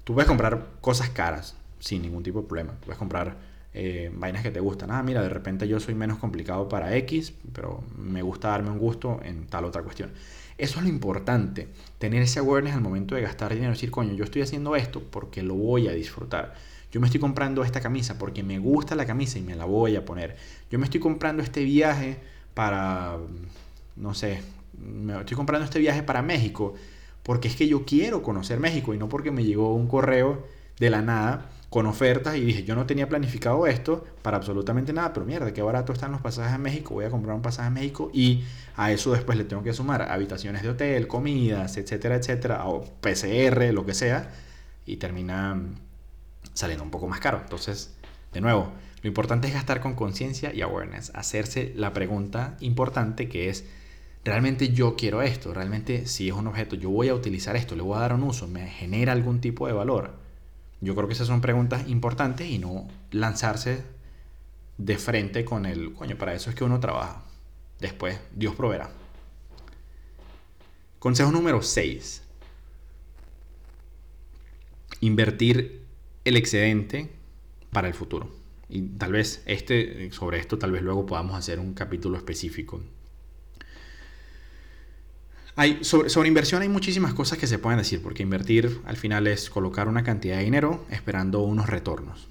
Tú 0.04 0.14
puedes 0.14 0.28
comprar 0.28 0.66
cosas 0.80 1.10
caras, 1.10 1.56
sin 1.78 2.02
ningún 2.02 2.24
tipo 2.24 2.42
de 2.42 2.48
problema. 2.48 2.72
Puedes 2.80 2.98
comprar 2.98 3.36
eh, 3.74 4.10
vainas 4.12 4.42
que 4.42 4.50
te 4.50 4.58
gustan. 4.58 4.90
Ah, 4.90 5.02
mira, 5.04 5.22
de 5.22 5.28
repente 5.28 5.68
yo 5.68 5.78
soy 5.78 5.94
menos 5.94 6.18
complicado 6.18 6.68
para 6.68 6.96
X, 6.96 7.32
pero 7.52 7.84
me 7.96 8.22
gusta 8.22 8.48
darme 8.48 8.70
un 8.70 8.78
gusto 8.78 9.20
en 9.22 9.46
tal 9.46 9.64
otra 9.64 9.82
cuestión. 9.82 10.10
Eso 10.58 10.78
es 10.78 10.84
lo 10.84 10.88
importante, 10.90 11.68
tener 11.98 12.22
ese 12.22 12.40
awareness 12.40 12.74
al 12.74 12.80
momento 12.80 13.14
de 13.14 13.22
gastar 13.22 13.54
dinero, 13.54 13.72
decir, 13.72 13.90
coño, 13.90 14.12
yo 14.14 14.24
estoy 14.24 14.42
haciendo 14.42 14.74
esto 14.76 15.02
porque 15.02 15.42
lo 15.42 15.54
voy 15.54 15.88
a 15.88 15.92
disfrutar. 15.92 16.54
Yo 16.92 17.00
me 17.00 17.06
estoy 17.06 17.20
comprando 17.20 17.64
esta 17.64 17.80
camisa 17.80 18.18
porque 18.18 18.42
me 18.42 18.58
gusta 18.58 18.94
la 18.94 19.06
camisa 19.06 19.38
y 19.38 19.42
me 19.42 19.56
la 19.56 19.64
voy 19.64 19.96
a 19.96 20.04
poner. 20.04 20.36
Yo 20.72 20.78
me 20.78 20.86
estoy 20.86 21.00
comprando 21.00 21.42
este 21.42 21.64
viaje 21.64 22.16
para, 22.54 23.18
no 23.94 24.14
sé, 24.14 24.40
me 24.78 25.20
estoy 25.20 25.36
comprando 25.36 25.66
este 25.66 25.78
viaje 25.78 26.02
para 26.02 26.22
México 26.22 26.72
porque 27.22 27.46
es 27.48 27.56
que 27.56 27.68
yo 27.68 27.84
quiero 27.84 28.22
conocer 28.22 28.58
México 28.58 28.94
y 28.94 28.98
no 28.98 29.06
porque 29.06 29.30
me 29.30 29.44
llegó 29.44 29.74
un 29.74 29.86
correo 29.86 30.46
de 30.78 30.88
la 30.88 31.02
nada 31.02 31.50
con 31.68 31.84
ofertas 31.84 32.36
y 32.36 32.40
dije, 32.40 32.64
yo 32.64 32.74
no 32.74 32.86
tenía 32.86 33.06
planificado 33.06 33.66
esto 33.66 34.06
para 34.22 34.38
absolutamente 34.38 34.94
nada, 34.94 35.12
pero 35.12 35.26
mierda, 35.26 35.52
qué 35.52 35.60
barato 35.60 35.92
están 35.92 36.10
los 36.10 36.22
pasajes 36.22 36.54
a 36.54 36.58
México, 36.58 36.94
voy 36.94 37.04
a 37.04 37.10
comprar 37.10 37.36
un 37.36 37.42
pasaje 37.42 37.68
a 37.68 37.70
México 37.70 38.10
y 38.14 38.42
a 38.74 38.92
eso 38.92 39.12
después 39.12 39.36
le 39.36 39.44
tengo 39.44 39.62
que 39.62 39.74
sumar 39.74 40.00
habitaciones 40.10 40.62
de 40.62 40.70
hotel, 40.70 41.06
comidas, 41.06 41.76
etcétera, 41.76 42.16
etcétera, 42.16 42.64
o 42.64 42.82
PCR, 42.82 43.74
lo 43.74 43.84
que 43.84 43.92
sea, 43.92 44.30
y 44.86 44.96
termina 44.96 45.60
saliendo 46.54 46.82
un 46.82 46.90
poco 46.90 47.08
más 47.08 47.20
caro. 47.20 47.40
Entonces, 47.42 47.94
de 48.32 48.40
nuevo, 48.40 48.72
lo 49.02 49.08
importante 49.08 49.48
es 49.48 49.54
gastar 49.54 49.80
con 49.80 49.94
conciencia 49.94 50.54
y 50.54 50.62
awareness, 50.62 51.10
hacerse 51.14 51.72
la 51.74 51.92
pregunta 51.92 52.56
importante 52.60 53.28
que 53.28 53.48
es, 53.48 53.64
¿realmente 54.24 54.72
yo 54.72 54.94
quiero 54.94 55.22
esto? 55.22 55.52
¿Realmente 55.52 56.06
si 56.06 56.28
es 56.28 56.34
un 56.34 56.46
objeto, 56.46 56.76
yo 56.76 56.88
voy 56.88 57.08
a 57.08 57.14
utilizar 57.14 57.56
esto, 57.56 57.74
le 57.74 57.82
voy 57.82 57.96
a 57.96 58.02
dar 58.02 58.14
un 58.14 58.22
uso, 58.22 58.46
me 58.46 58.68
genera 58.68 59.12
algún 59.12 59.40
tipo 59.40 59.66
de 59.66 59.72
valor? 59.72 60.14
Yo 60.80 60.94
creo 60.94 61.08
que 61.08 61.14
esas 61.14 61.26
son 61.26 61.40
preguntas 61.40 61.88
importantes 61.88 62.48
y 62.48 62.58
no 62.58 62.86
lanzarse 63.10 63.82
de 64.78 64.98
frente 64.98 65.44
con 65.44 65.66
el, 65.66 65.94
coño, 65.94 66.16
para 66.16 66.34
eso 66.34 66.50
es 66.50 66.56
que 66.56 66.64
uno 66.64 66.78
trabaja. 66.78 67.22
Después, 67.80 68.20
Dios 68.34 68.54
proveerá. 68.54 68.90
Consejo 71.00 71.32
número 71.32 71.60
6. 71.60 72.22
Invertir 75.00 75.82
el 76.24 76.36
excedente 76.36 77.10
para 77.72 77.88
el 77.88 77.94
futuro. 77.94 78.41
Y 78.74 78.82
tal 78.98 79.12
vez 79.12 79.42
este, 79.46 80.10
sobre 80.12 80.38
esto, 80.38 80.58
tal 80.58 80.72
vez 80.72 80.82
luego 80.82 81.04
podamos 81.06 81.36
hacer 81.36 81.60
un 81.60 81.74
capítulo 81.74 82.16
específico 82.16 82.80
hay, 85.56 85.84
sobre, 85.84 86.28
inversión 86.28 86.62
hay 86.62 86.68
muchísimas 86.68 87.14
cosas 87.14 87.38
que 87.38 87.46
se 87.46 87.58
pueden 87.58 87.78
decir, 87.78 88.02
porque 88.02 88.22
invertir 88.22 88.80
al 88.84 88.96
final 88.96 89.26
es 89.26 89.50
colocar 89.50 89.88
una 89.88 90.02
cantidad 90.02 90.38
de 90.38 90.44
dinero 90.44 90.84
esperando 90.90 91.40
unos 91.42 91.68
retornos. 91.68 92.28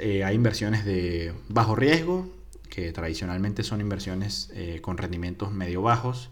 Eh, 0.00 0.24
hay 0.24 0.34
inversiones 0.34 0.84
de 0.84 1.32
bajo 1.48 1.76
riesgo, 1.76 2.28
que 2.68 2.92
tradicionalmente 2.92 3.62
son 3.62 3.80
inversiones 3.80 4.50
eh, 4.54 4.80
con 4.80 4.98
rendimientos 4.98 5.52
medio 5.52 5.82
bajos. 5.82 6.30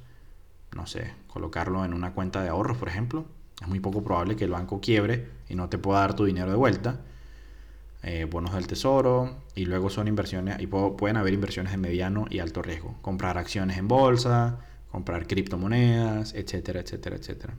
No 0.74 0.86
sé, 0.86 1.12
colocarlo 1.28 1.84
en 1.84 1.94
una 1.94 2.12
cuenta 2.12 2.42
de 2.42 2.48
ahorros, 2.48 2.76
por 2.76 2.88
ejemplo. 2.88 3.24
Es 3.62 3.68
muy 3.68 3.80
poco 3.80 4.02
probable 4.02 4.36
que 4.36 4.44
el 4.44 4.50
banco 4.50 4.80
quiebre 4.80 5.28
y 5.48 5.54
no 5.54 5.68
te 5.68 5.78
pueda 5.78 6.00
dar 6.00 6.16
tu 6.16 6.24
dinero 6.24 6.50
de 6.50 6.56
vuelta. 6.56 7.00
Eh, 8.02 8.24
bonos 8.24 8.54
del 8.54 8.66
tesoro 8.66 9.42
y 9.54 9.64
luego 9.64 9.90
son 9.90 10.08
inversiones, 10.08 10.60
y 10.60 10.66
pueden 10.66 11.16
haber 11.16 11.34
inversiones 11.34 11.72
de 11.72 11.78
mediano 11.78 12.26
y 12.30 12.38
alto 12.38 12.62
riesgo. 12.62 12.96
Comprar 13.02 13.38
acciones 13.38 13.78
en 13.78 13.88
bolsa, 13.88 14.58
comprar 14.90 15.26
criptomonedas, 15.26 16.34
etcétera, 16.34 16.80
etcétera, 16.80 17.16
etcétera. 17.16 17.54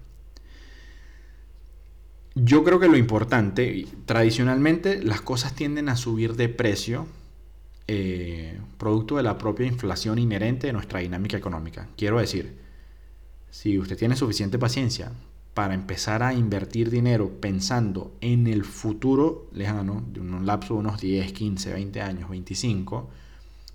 Yo 2.36 2.64
creo 2.64 2.80
que 2.80 2.88
lo 2.88 2.98
importante, 2.98 3.88
tradicionalmente 4.06 5.02
las 5.02 5.22
cosas 5.22 5.56
tienden 5.56 5.90
a 5.90 5.96
subir 5.96 6.36
de 6.36 6.50
precio 6.50 7.08
eh, 7.88 8.60
producto 8.78 9.16
de 9.16 9.24
la 9.24 9.38
propia 9.38 9.66
inflación 9.66 10.20
inherente 10.20 10.68
de 10.68 10.74
nuestra 10.74 11.00
dinámica 11.00 11.38
económica. 11.38 11.88
Quiero 11.96 12.20
decir, 12.20 12.58
si 13.50 13.80
usted 13.80 13.98
tiene 13.98 14.16
suficiente 14.16 14.60
paciencia 14.60 15.14
para 15.58 15.74
empezar 15.74 16.22
a 16.22 16.36
invertir 16.36 16.92
dinero 16.92 17.42
pensando 17.42 18.16
en 18.22 18.46
el 18.46 18.64
futuro 18.64 19.50
lejano, 19.54 20.06
de 20.14 20.20
un 20.20 20.46
lapso 20.46 20.76
de 20.76 20.82
unos 20.82 21.02
10, 21.02 21.34
15, 21.34 21.74
20 21.74 22.00
años, 22.00 22.30
25, 22.30 23.10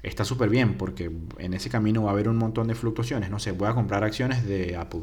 está 0.00 0.24
súper 0.24 0.48
bien 0.48 0.78
porque 0.78 1.10
en 1.38 1.54
ese 1.54 1.70
camino 1.70 2.04
va 2.04 2.10
a 2.10 2.12
haber 2.12 2.28
un 2.28 2.36
montón 2.36 2.68
de 2.68 2.76
fluctuaciones. 2.76 3.30
No 3.30 3.40
sé, 3.40 3.50
voy 3.50 3.66
a 3.66 3.74
comprar 3.74 4.04
acciones 4.04 4.46
de 4.46 4.76
Apple. 4.76 5.02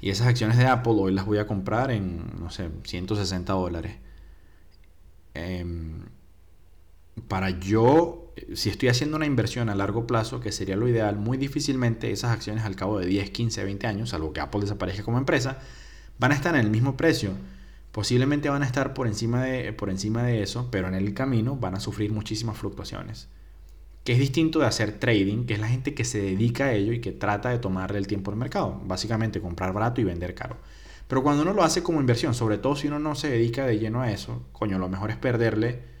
Y 0.00 0.08
esas 0.08 0.26
acciones 0.26 0.56
de 0.56 0.68
Apple 0.68 0.94
hoy 0.96 1.12
las 1.12 1.26
voy 1.26 1.36
a 1.36 1.46
comprar 1.46 1.90
en, 1.90 2.22
no 2.40 2.48
sé, 2.48 2.70
160 2.84 3.52
dólares. 3.52 3.94
Em, 5.34 6.00
para 7.28 7.50
yo, 7.50 8.25
si 8.54 8.68
estoy 8.68 8.88
haciendo 8.88 9.16
una 9.16 9.26
inversión 9.26 9.68
a 9.68 9.74
largo 9.74 10.06
plazo, 10.06 10.40
que 10.40 10.52
sería 10.52 10.76
lo 10.76 10.88
ideal, 10.88 11.16
muy 11.16 11.38
difícilmente 11.38 12.10
esas 12.10 12.32
acciones 12.32 12.64
al 12.64 12.76
cabo 12.76 12.98
de 12.98 13.06
10, 13.06 13.30
15, 13.30 13.64
20 13.64 13.86
años, 13.86 14.10
salvo 14.10 14.32
que 14.32 14.40
Apple 14.40 14.60
desaparezca 14.60 15.02
como 15.02 15.18
empresa, 15.18 15.58
van 16.18 16.32
a 16.32 16.34
estar 16.34 16.54
en 16.54 16.60
el 16.60 16.70
mismo 16.70 16.96
precio. 16.96 17.30
Posiblemente 17.92 18.50
van 18.50 18.62
a 18.62 18.66
estar 18.66 18.92
por 18.92 19.06
encima 19.06 19.42
de, 19.42 19.72
por 19.72 19.88
encima 19.88 20.22
de 20.22 20.42
eso, 20.42 20.68
pero 20.70 20.86
en 20.88 20.94
el 20.94 21.14
camino 21.14 21.56
van 21.56 21.74
a 21.74 21.80
sufrir 21.80 22.12
muchísimas 22.12 22.58
fluctuaciones. 22.58 23.28
Que 24.04 24.12
es 24.12 24.18
distinto 24.18 24.58
de 24.58 24.66
hacer 24.66 24.98
trading, 24.98 25.46
que 25.46 25.54
es 25.54 25.60
la 25.60 25.68
gente 25.68 25.94
que 25.94 26.04
se 26.04 26.20
dedica 26.20 26.66
a 26.66 26.72
ello 26.74 26.92
y 26.92 27.00
que 27.00 27.12
trata 27.12 27.48
de 27.48 27.58
tomarle 27.58 27.98
el 27.98 28.06
tiempo 28.06 28.30
al 28.30 28.36
mercado. 28.36 28.80
Básicamente 28.84 29.40
comprar 29.40 29.72
barato 29.72 30.00
y 30.00 30.04
vender 30.04 30.34
caro. 30.34 30.58
Pero 31.08 31.22
cuando 31.22 31.42
uno 31.42 31.54
lo 31.54 31.64
hace 31.64 31.82
como 31.82 32.00
inversión, 32.00 32.34
sobre 32.34 32.58
todo 32.58 32.76
si 32.76 32.88
uno 32.88 32.98
no 32.98 33.14
se 33.14 33.30
dedica 33.30 33.66
de 33.66 33.78
lleno 33.78 34.02
a 34.02 34.10
eso, 34.12 34.44
coño, 34.52 34.78
lo 34.78 34.88
mejor 34.88 35.10
es 35.10 35.16
perderle 35.16 35.95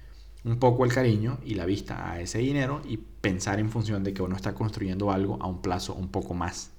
un 0.46 0.58
poco 0.60 0.84
el 0.84 0.92
cariño 0.92 1.38
y 1.44 1.54
la 1.56 1.66
vista 1.66 2.10
a 2.10 2.20
ese 2.20 2.38
dinero 2.38 2.80
y 2.88 2.98
pensar 2.98 3.58
en 3.58 3.68
función 3.68 4.04
de 4.04 4.14
que 4.14 4.22
uno 4.22 4.36
está 4.36 4.54
construyendo 4.54 5.10
algo 5.10 5.38
a 5.42 5.46
un 5.46 5.60
plazo 5.60 5.92
un 5.94 6.08
poco 6.08 6.34
más 6.34 6.70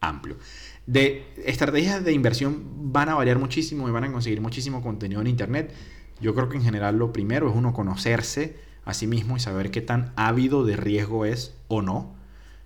amplio. 0.00 0.38
De 0.86 1.26
estrategias 1.44 2.02
de 2.02 2.12
inversión 2.12 2.92
van 2.92 3.10
a 3.10 3.14
variar 3.14 3.38
muchísimo 3.38 3.86
y 3.88 3.92
van 3.92 4.04
a 4.04 4.12
conseguir 4.12 4.40
muchísimo 4.40 4.82
contenido 4.82 5.20
en 5.20 5.26
internet. 5.26 5.74
Yo 6.18 6.34
creo 6.34 6.48
que 6.48 6.56
en 6.56 6.64
general 6.64 6.96
lo 6.96 7.12
primero 7.12 7.50
es 7.50 7.54
uno 7.54 7.74
conocerse 7.74 8.56
a 8.86 8.94
sí 8.94 9.06
mismo 9.06 9.36
y 9.36 9.40
saber 9.40 9.70
qué 9.70 9.82
tan 9.82 10.14
ávido 10.16 10.64
de 10.64 10.76
riesgo 10.76 11.26
es 11.26 11.54
o 11.68 11.82
no. 11.82 12.14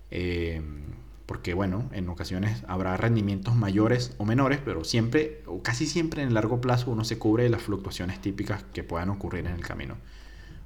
Eh, 0.09 0.61
porque 1.25 1.53
bueno, 1.53 1.89
en 1.91 2.07
ocasiones 2.07 2.63
habrá 2.69 2.95
rendimientos 2.95 3.55
mayores 3.55 4.15
o 4.19 4.25
menores, 4.25 4.59
pero 4.63 4.85
siempre 4.85 5.41
o 5.47 5.61
casi 5.61 5.85
siempre 5.85 6.21
en 6.21 6.29
el 6.29 6.33
largo 6.33 6.61
plazo 6.61 6.91
uno 6.91 7.03
se 7.03 7.17
cubre 7.17 7.43
de 7.43 7.49
las 7.49 7.63
fluctuaciones 7.63 8.21
típicas 8.21 8.63
que 8.71 8.83
puedan 8.83 9.09
ocurrir 9.09 9.47
en 9.47 9.53
el 9.53 9.61
camino. 9.61 9.97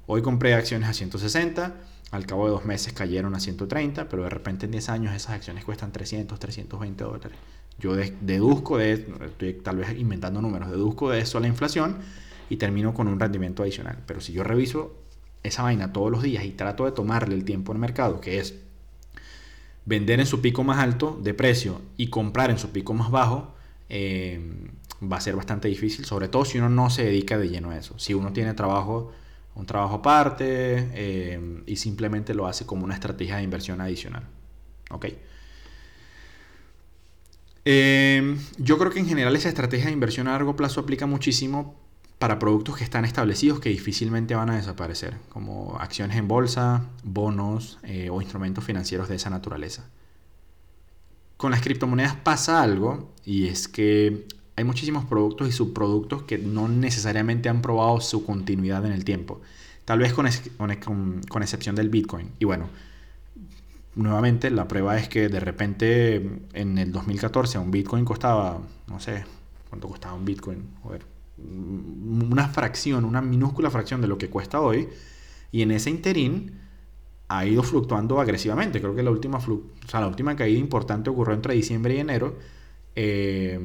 Hoy 0.06 0.22
compré 0.22 0.54
acciones 0.54 0.88
a 0.88 0.92
160, 0.92 1.74
al 2.10 2.26
cabo 2.26 2.46
de 2.46 2.52
dos 2.52 2.64
meses 2.64 2.92
cayeron 2.92 3.34
a 3.34 3.40
130, 3.40 4.08
pero 4.08 4.24
de 4.24 4.30
repente 4.30 4.66
en 4.66 4.72
10 4.72 4.88
años 4.88 5.14
esas 5.14 5.32
acciones 5.32 5.64
cuestan 5.64 5.92
300, 5.92 6.38
320 6.38 7.04
dólares. 7.04 7.38
Yo 7.78 7.94
deduzco 7.94 8.78
de, 8.78 8.92
estoy 8.92 9.54
tal 9.54 9.76
vez 9.76 9.96
inventando 9.98 10.42
números, 10.42 10.70
deduzco 10.70 11.10
de 11.10 11.20
eso 11.20 11.40
la 11.40 11.46
inflación 11.46 11.98
y 12.50 12.56
termino 12.56 12.92
con 12.92 13.08
un 13.08 13.18
rendimiento 13.18 13.62
adicional. 13.62 13.98
Pero 14.06 14.20
si 14.20 14.32
yo 14.32 14.42
reviso 14.42 14.96
esa 15.42 15.62
vaina 15.62 15.92
todos 15.92 16.10
los 16.10 16.22
días 16.22 16.44
y 16.44 16.50
trato 16.50 16.84
de 16.84 16.92
tomarle 16.92 17.34
el 17.34 17.44
tiempo 17.44 17.72
al 17.72 17.78
mercado, 17.78 18.20
que 18.20 18.38
es 18.38 18.56
vender 19.86 20.20
en 20.20 20.26
su 20.26 20.40
pico 20.40 20.62
más 20.64 20.78
alto 20.78 21.18
de 21.22 21.32
precio 21.32 21.80
y 21.96 22.08
comprar 22.08 22.50
en 22.50 22.58
su 22.58 22.70
pico 22.70 22.92
más 22.92 23.10
bajo, 23.10 23.54
eh, 23.88 24.40
va 25.00 25.16
a 25.16 25.20
ser 25.20 25.36
bastante 25.36 25.68
difícil, 25.68 26.04
sobre 26.04 26.28
todo 26.28 26.44
si 26.44 26.58
uno 26.58 26.68
no 26.68 26.90
se 26.90 27.04
dedica 27.04 27.38
de 27.38 27.48
lleno 27.48 27.70
a 27.70 27.78
eso. 27.78 27.98
Si 27.98 28.12
uno 28.14 28.32
tiene 28.32 28.52
trabajo 28.54 29.12
un 29.60 29.66
trabajo 29.66 29.96
aparte 29.96 30.88
eh, 30.94 31.62
y 31.66 31.76
simplemente 31.76 32.34
lo 32.34 32.46
hace 32.46 32.64
como 32.64 32.84
una 32.84 32.94
estrategia 32.94 33.36
de 33.36 33.42
inversión 33.42 33.80
adicional. 33.80 34.24
¿Ok? 34.90 35.06
Eh, 37.66 38.36
yo 38.56 38.78
creo 38.78 38.90
que 38.90 39.00
en 39.00 39.06
general 39.06 39.36
esa 39.36 39.50
estrategia 39.50 39.86
de 39.86 39.92
inversión 39.92 40.28
a 40.28 40.32
largo 40.32 40.56
plazo 40.56 40.80
aplica 40.80 41.06
muchísimo 41.06 41.78
para 42.18 42.38
productos 42.38 42.76
que 42.76 42.84
están 42.84 43.04
establecidos 43.04 43.60
que 43.60 43.68
difícilmente 43.68 44.34
van 44.34 44.50
a 44.50 44.56
desaparecer, 44.56 45.16
como 45.28 45.76
acciones 45.78 46.16
en 46.16 46.26
bolsa, 46.26 46.86
bonos 47.02 47.78
eh, 47.82 48.08
o 48.10 48.20
instrumentos 48.20 48.64
financieros 48.64 49.08
de 49.08 49.16
esa 49.16 49.30
naturaleza. 49.30 49.88
Con 51.36 51.50
las 51.50 51.60
criptomonedas 51.60 52.16
pasa 52.16 52.62
algo 52.62 53.14
y 53.24 53.46
es 53.46 53.68
que 53.68 54.26
hay 54.60 54.64
muchísimos 54.64 55.04
productos 55.04 55.48
y 55.48 55.52
subproductos 55.52 56.22
que 56.22 56.38
no 56.38 56.68
necesariamente 56.68 57.48
han 57.48 57.62
probado 57.62 58.00
su 58.00 58.24
continuidad 58.24 58.84
en 58.86 58.92
el 58.92 59.04
tiempo. 59.04 59.40
Tal 59.84 59.98
vez 59.98 60.12
con, 60.12 60.28
con, 61.28 61.42
excepción 61.42 61.74
del 61.74 61.88
Bitcoin. 61.88 62.30
Y 62.38 62.44
bueno, 62.44 62.68
nuevamente 63.94 64.50
la 64.50 64.68
prueba 64.68 64.98
es 64.98 65.08
que 65.08 65.28
de 65.28 65.40
repente 65.40 66.40
en 66.52 66.78
el 66.78 66.92
2014 66.92 67.58
un 67.58 67.70
Bitcoin 67.70 68.04
costaba, 68.04 68.60
no 68.86 69.00
sé, 69.00 69.24
¿cuánto 69.68 69.88
costaba 69.88 70.14
un 70.14 70.24
Bitcoin? 70.24 70.68
una 71.42 72.48
fracción, 72.48 73.06
una 73.06 73.22
minúscula 73.22 73.70
fracción 73.70 74.02
de 74.02 74.08
lo 74.08 74.18
que 74.18 74.28
cuesta 74.28 74.60
hoy. 74.60 74.88
Y 75.50 75.62
en 75.62 75.70
ese 75.70 75.88
interín 75.88 76.60
ha 77.28 77.46
ido 77.46 77.62
fluctuando 77.62 78.20
agresivamente. 78.20 78.80
Creo 78.80 78.94
que 78.94 79.02
la 79.02 79.10
última, 79.10 79.38
o 79.38 79.88
sea, 79.88 80.00
la 80.00 80.08
última 80.08 80.36
caída 80.36 80.58
importante 80.58 81.08
ocurrió 81.08 81.34
entre 81.34 81.54
diciembre 81.54 81.94
y 81.94 81.98
enero. 81.98 82.36
Eh, 82.96 83.58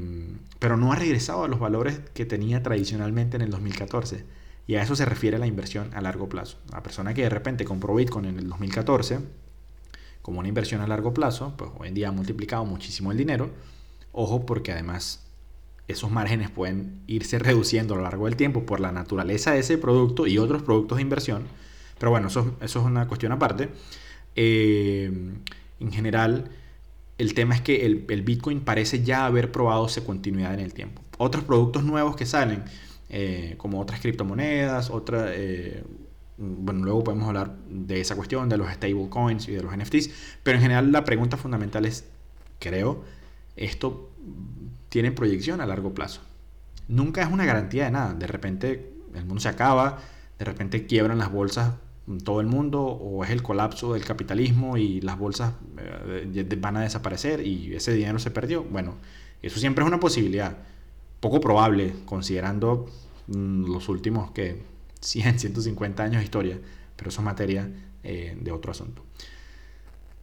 pero 0.59 0.77
no 0.77 0.91
ha 0.91 0.95
regresado 0.95 1.43
a 1.43 1.47
los 1.47 1.59
valores 1.59 1.99
que 2.13 2.25
tenía 2.25 2.63
tradicionalmente 2.63 3.35
en 3.35 3.41
el 3.41 3.51
2014. 3.51 4.25
Y 4.67 4.75
a 4.75 4.83
eso 4.83 4.95
se 4.95 5.05
refiere 5.05 5.37
la 5.37 5.47
inversión 5.47 5.93
a 5.93 6.01
largo 6.01 6.27
plazo. 6.27 6.57
La 6.71 6.81
persona 6.81 7.13
que 7.13 7.21
de 7.21 7.29
repente 7.29 7.65
compró 7.65 7.93
Bitcoin 7.93 8.25
en 8.25 8.39
el 8.39 8.49
2014 8.49 9.19
como 10.25 10.39
una 10.39 10.47
inversión 10.47 10.81
a 10.81 10.87
largo 10.87 11.13
plazo, 11.13 11.53
pues 11.55 11.69
hoy 11.77 11.89
en 11.89 11.93
día 11.93 12.07
ha 12.07 12.11
multiplicado 12.11 12.65
muchísimo 12.65 13.11
el 13.11 13.17
dinero. 13.19 13.51
Ojo 14.11 14.43
porque 14.47 14.71
además 14.71 15.23
esos 15.87 16.09
márgenes 16.09 16.49
pueden 16.49 16.99
irse 17.05 17.37
reduciendo 17.39 17.93
a 17.93 17.97
lo 17.97 18.03
largo 18.03 18.25
del 18.25 18.35
tiempo 18.35 18.65
por 18.65 18.79
la 18.79 18.91
naturaleza 18.91 19.51
de 19.51 19.59
ese 19.59 19.77
producto 19.77 20.25
y 20.25 20.39
otros 20.39 20.63
productos 20.63 20.95
de 20.95 21.03
inversión. 21.03 21.43
Pero 21.99 22.09
bueno, 22.09 22.29
eso, 22.29 22.55
eso 22.59 22.79
es 22.79 22.85
una 22.85 23.07
cuestión 23.07 23.33
aparte. 23.33 23.69
Eh, 24.35 25.11
en 25.79 25.91
general, 25.91 26.49
el 27.17 27.33
tema 27.33 27.55
es 27.55 27.61
que 27.61 27.85
el, 27.85 28.21
Bitcoin 28.23 28.61
parece 28.61 29.03
ya 29.03 29.25
haber 29.25 29.51
probado 29.51 29.87
su 29.87 30.03
continuidad 30.03 30.53
en 30.53 30.59
el 30.59 30.73
tiempo. 30.73 31.01
Otros 31.17 31.43
productos 31.43 31.83
nuevos 31.83 32.15
que 32.15 32.25
salen, 32.25 32.63
eh, 33.09 33.55
como 33.57 33.79
otras 33.79 34.01
criptomonedas, 34.01 34.89
otra, 34.89 35.27
eh, 35.29 35.83
bueno, 36.37 36.83
luego 36.83 37.03
podemos 37.05 37.27
hablar 37.27 37.55
de 37.69 38.01
esa 38.01 38.15
cuestión, 38.15 38.49
de 38.49 38.57
los 38.57 38.69
stablecoins 38.69 39.47
y 39.47 39.53
de 39.53 39.63
los 39.63 39.75
NFTs, 39.75 40.09
pero 40.43 40.57
en 40.57 40.61
general 40.61 40.91
la 40.91 41.05
pregunta 41.05 41.37
fundamental 41.37 41.85
es, 41.85 42.05
creo, 42.59 43.05
¿esto 43.55 44.11
tiene 44.89 45.11
proyección 45.11 45.61
a 45.61 45.65
largo 45.65 45.93
plazo? 45.93 46.21
Nunca 46.89 47.21
es 47.21 47.31
una 47.31 47.45
garantía 47.45 47.85
de 47.85 47.91
nada, 47.91 48.13
de 48.13 48.27
repente 48.27 48.93
el 49.13 49.25
mundo 49.25 49.39
se 49.39 49.47
acaba, 49.47 49.99
de 50.37 50.45
repente 50.45 50.85
quiebran 50.85 51.17
las 51.17 51.31
bolsas 51.31 51.75
todo 52.23 52.39
el 52.39 52.47
mundo 52.47 52.81
o 52.83 53.23
es 53.23 53.31
el 53.31 53.41
colapso 53.41 53.93
del 53.93 54.05
capitalismo 54.05 54.77
y 54.77 55.01
las 55.01 55.17
bolsas 55.17 55.53
eh, 55.77 56.57
van 56.59 56.77
a 56.77 56.81
desaparecer 56.81 57.45
y 57.45 57.75
ese 57.75 57.93
dinero 57.93 58.19
se 58.19 58.31
perdió. 58.31 58.63
Bueno, 58.63 58.95
eso 59.41 59.59
siempre 59.59 59.83
es 59.83 59.87
una 59.87 59.99
posibilidad, 59.99 60.57
poco 61.19 61.39
probable 61.39 61.93
considerando 62.05 62.87
mm, 63.27 63.71
los 63.71 63.89
últimos 63.89 64.31
que 64.31 64.61
100, 65.01 65.39
150 65.39 66.03
años 66.03 66.17
de 66.19 66.23
historia, 66.23 66.59
pero 66.95 67.09
eso 67.09 67.21
es 67.21 67.25
materia 67.25 67.69
eh, 68.03 68.37
de 68.39 68.51
otro 68.51 68.71
asunto. 68.71 69.03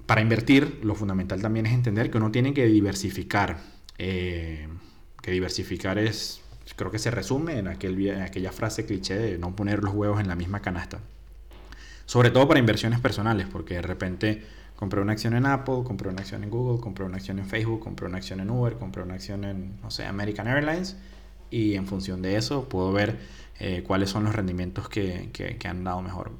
Para 0.07 0.21
invertir, 0.21 0.81
lo 0.83 0.95
fundamental 0.95 1.41
también 1.41 1.67
es 1.67 1.73
entender 1.73 2.11
que 2.11 2.19
uno 2.19 2.31
tiene 2.31 2.53
que 2.53 2.67
diversificar, 2.67 3.61
eh, 3.99 4.69
que 5.21 5.31
diversificar 5.31 5.99
es, 5.99 6.43
creo 6.77 6.91
que 6.91 6.99
se 6.99 7.11
resume 7.11 7.59
en, 7.59 7.69
aquel, 7.69 8.09
en 8.09 8.23
aquella 8.23 8.53
frase 8.53 8.85
cliché 8.85 9.17
de 9.17 9.39
no 9.39 9.55
poner 9.55 9.83
los 9.83 9.95
huevos 9.95 10.21
en 10.21 10.29
la 10.29 10.35
misma 10.35 10.61
canasta. 10.61 11.01
Sobre 12.13 12.31
todo 12.31 12.47
para 12.47 12.61
inversiones 12.61 13.01
personales, 13.01 13.47
porque 13.51 13.73
de 13.73 13.81
repente 13.81 14.43
compré 14.77 15.01
una 15.01 15.13
acción 15.13 15.33
en 15.33 15.47
Apple, 15.47 15.77
compré 15.83 16.11
una 16.11 16.21
acción 16.21 16.45
en 16.45 16.51
Google, 16.51 16.79
compré 16.79 17.07
una 17.07 17.17
acción 17.17 17.39
en 17.39 17.47
Facebook, 17.47 17.81
compré 17.81 18.07
una 18.07 18.19
acción 18.19 18.41
en 18.41 18.51
Uber, 18.51 18.75
compré 18.75 19.03
una 19.03 19.15
acción 19.15 19.45
en, 19.45 19.81
no 19.81 19.91
sé, 19.91 20.05
American 20.05 20.47
Airlines, 20.47 20.99
y 21.51 21.73
en 21.73 21.87
función 21.87 22.21
de 22.21 22.37
eso 22.37 22.69
puedo 22.69 22.93
ver 22.93 23.19
eh, 23.61 23.83
cuáles 23.87 24.11
son 24.11 24.25
los 24.25 24.35
rendimientos 24.35 24.91
que, 24.91 25.31
que, 25.33 25.67
han 25.67 25.85
dado 25.85 26.03
mejor. 26.03 26.33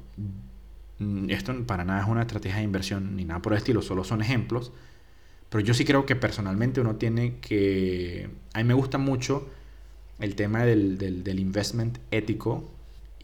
Mm, 0.99 1.31
esto 1.31 1.65
para 1.65 1.83
nada 1.83 2.03
es 2.03 2.07
una 2.07 2.21
estrategia 2.21 2.57
de 2.57 2.65
inversión 2.65 3.15
ni 3.15 3.25
nada 3.25 3.41
por 3.41 3.53
el 3.53 3.57
estilo, 3.57 3.81
solo 3.81 4.03
son 4.03 4.21
ejemplos. 4.21 4.71
Pero 5.49 5.63
yo 5.63 5.73
sí 5.73 5.85
creo 5.85 6.05
que 6.05 6.15
personalmente 6.15 6.81
uno 6.81 6.97
tiene 6.97 7.37
que... 7.37 8.29
A 8.53 8.59
mí 8.59 8.63
me 8.65 8.75
gusta 8.75 8.99
mucho 8.99 9.49
el 10.19 10.35
tema 10.35 10.65
del, 10.65 10.99
del, 10.99 11.23
del 11.23 11.39
investment 11.39 11.97
ético 12.11 12.69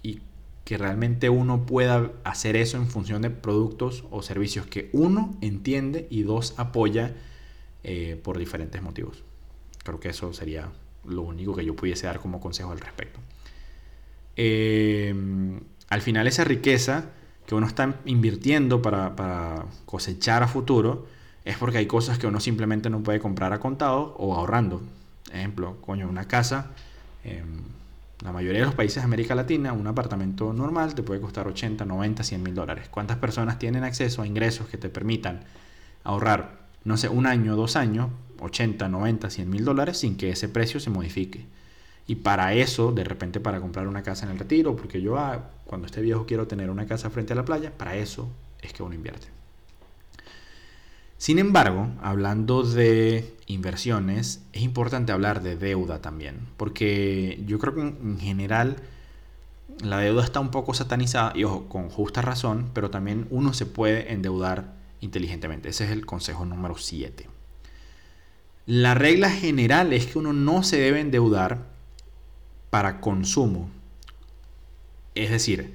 y 0.02 0.22
que 0.70 0.78
realmente 0.78 1.32
uno 1.32 1.66
pueda 1.66 2.12
hacer 2.24 2.56
eso 2.56 2.78
en 2.78 2.86
función 2.86 3.24
de 3.24 3.32
productos 3.32 4.04
o 4.12 4.22
servicios 4.22 4.68
que 4.68 4.92
uno 4.94 5.36
entiende 5.42 6.06
y 6.12 6.22
dos 6.22 6.54
apoya 6.58 7.16
eh, 7.84 8.22
por 8.24 8.38
diferentes 8.38 8.80
motivos. 8.80 9.24
Creo 9.84 10.00
que 10.00 10.10
eso 10.10 10.32
sería 10.32 10.70
lo 11.06 11.24
único 11.24 11.56
que 11.56 11.66
yo 11.66 11.76
pudiese 11.76 12.06
dar 12.06 12.20
como 12.20 12.40
consejo 12.40 12.72
al 12.72 12.80
respecto. 12.80 13.20
Eh, 14.36 15.12
al 15.88 16.02
final 16.04 16.28
esa 16.28 16.44
riqueza 16.44 17.06
que 17.48 17.56
uno 17.56 17.66
está 17.66 17.96
invirtiendo 18.06 18.80
para, 18.80 19.66
cosechar 19.88 20.44
a 20.44 20.48
futuro 20.48 21.08
es 21.46 21.58
porque 21.58 21.80
hay 21.80 21.88
cosas 21.88 22.20
que 22.20 22.28
uno 22.28 22.40
simplemente 22.40 22.92
no 22.92 23.02
puede 23.02 23.20
comprar 23.20 23.54
a 23.54 23.60
contado 23.60 24.14
o 24.20 24.36
ahorrando. 24.36 24.84
Ejemplo, 25.34 25.82
coño, 25.82 26.08
una 26.08 26.28
casa. 26.28 26.74
en 27.24 27.80
la 28.24 28.34
mayoría 28.34 28.60
de 28.60 28.66
los 28.66 28.76
países 28.76 28.98
de 28.98 29.06
América 29.06 29.34
Latina, 29.34 29.72
un 29.72 29.88
apartamento 29.88 30.52
normal 30.52 30.94
te 30.94 31.04
puede 31.04 31.22
costar 31.22 31.48
80, 31.48 31.86
90, 31.86 32.24
100 32.24 32.44
mil 32.44 32.54
dólares. 32.54 32.90
¿Cuántas 32.90 33.18
personas 33.18 33.60
tienen 33.60 33.84
acceso 33.84 34.22
a 34.22 34.28
ingresos 34.28 34.68
que 34.68 34.78
te 34.78 34.90
permitan 34.90 35.46
ahorrar, 36.04 36.68
no 36.84 36.98
sé, 36.98 37.08
un 37.08 37.26
año, 37.26 37.56
dos 37.56 37.78
años, 37.78 38.10
80, 38.42 38.90
90, 38.90 39.30
100 39.30 39.50
mil 39.50 39.64
dólares 39.64 40.00
sin 40.00 40.18
que 40.18 40.32
ese 40.32 40.50
precio 40.50 40.82
se 40.82 40.90
modifique? 40.90 41.46
Y 42.08 42.16
para 42.16 42.54
eso, 42.54 42.92
de 42.92 43.04
repente 43.04 43.40
para 43.40 43.62
comprar 43.62 43.88
una 43.88 44.04
casa 44.04 44.26
en 44.26 44.34
el 44.34 44.40
retiro, 44.40 44.76
porque 44.76 45.02
yo 45.02 45.18
ah, 45.18 45.52
cuando 45.66 45.86
esté 45.86 46.02
viejo 46.02 46.26
quiero 46.26 46.48
tener 46.48 46.70
una 46.70 46.88
casa 46.88 47.10
frente 47.10 47.34
a 47.34 47.36
la 47.38 47.46
playa, 47.46 47.72
para 47.78 47.96
eso 47.96 48.30
es 48.62 48.74
que 48.74 48.84
uno 48.84 48.96
invierte. 48.96 49.28
Sin 51.18 51.38
embargo, 51.38 51.88
hablando 52.02 52.64
de 52.64 53.36
inversiones, 53.50 54.44
es 54.54 54.62
importante 54.62 55.12
hablar 55.12 55.42
de 55.42 55.58
deuda 55.58 56.02
también, 56.02 56.48
porque 56.56 57.44
yo 57.46 57.60
creo 57.60 57.76
que 57.76 57.82
en 57.82 58.20
general 58.20 58.78
la 59.84 59.98
deuda 59.98 60.24
está 60.24 60.40
un 60.40 60.52
poco 60.52 60.74
satanizada, 60.74 61.34
y 61.36 61.44
ojo, 61.44 61.68
con 61.68 61.90
justa 61.90 62.22
razón, 62.22 62.70
pero 62.74 62.92
también 62.92 63.28
uno 63.32 63.54
se 63.54 63.66
puede 63.66 64.14
endeudar 64.14 64.74
inteligentemente. 65.02 65.70
Ese 65.70 65.86
es 65.86 65.92
el 65.92 66.06
consejo 66.06 66.46
número 66.46 66.78
7. 66.78 67.28
La 68.68 68.94
regla 68.94 69.32
general 69.32 69.94
es 69.94 70.06
que 70.06 70.20
uno 70.20 70.32
no 70.32 70.62
se 70.62 70.80
debe 70.80 71.00
endeudar 71.00 71.66
para 72.70 73.02
consumo. 73.02 73.70
Es 75.16 75.32
decir, 75.32 75.74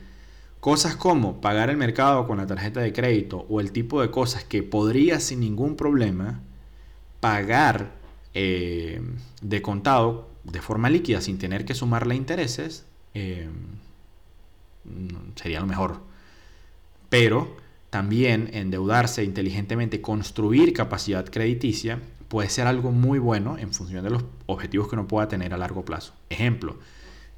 cosas 0.60 0.94
como 0.94 1.40
pagar 1.40 1.70
el 1.70 1.76
mercado 1.76 2.28
con 2.28 2.38
la 2.38 2.46
tarjeta 2.46 2.80
de 2.80 2.92
crédito 2.92 3.46
o 3.48 3.60
el 3.60 3.72
tipo 3.72 4.00
de 4.00 4.12
cosas 4.12 4.44
que 4.44 4.62
podría 4.62 5.18
sin 5.18 5.40
ningún 5.40 5.74
problema 5.74 6.40
pagar 7.24 7.92
eh, 8.34 9.00
de 9.40 9.62
contado 9.62 10.28
de 10.44 10.60
forma 10.60 10.90
líquida 10.90 11.22
sin 11.22 11.38
tener 11.38 11.64
que 11.64 11.72
sumarle 11.72 12.14
intereses, 12.16 12.84
eh, 13.14 13.48
sería 15.34 15.60
lo 15.60 15.66
mejor. 15.66 16.02
Pero 17.08 17.56
también 17.88 18.50
endeudarse 18.52 19.24
inteligentemente, 19.24 20.02
construir 20.02 20.74
capacidad 20.74 21.24
crediticia, 21.24 21.98
puede 22.28 22.50
ser 22.50 22.66
algo 22.66 22.92
muy 22.92 23.18
bueno 23.18 23.56
en 23.56 23.72
función 23.72 24.04
de 24.04 24.10
los 24.10 24.24
objetivos 24.44 24.88
que 24.88 24.96
uno 24.96 25.08
pueda 25.08 25.26
tener 25.26 25.54
a 25.54 25.56
largo 25.56 25.82
plazo. 25.82 26.12
Ejemplo, 26.28 26.76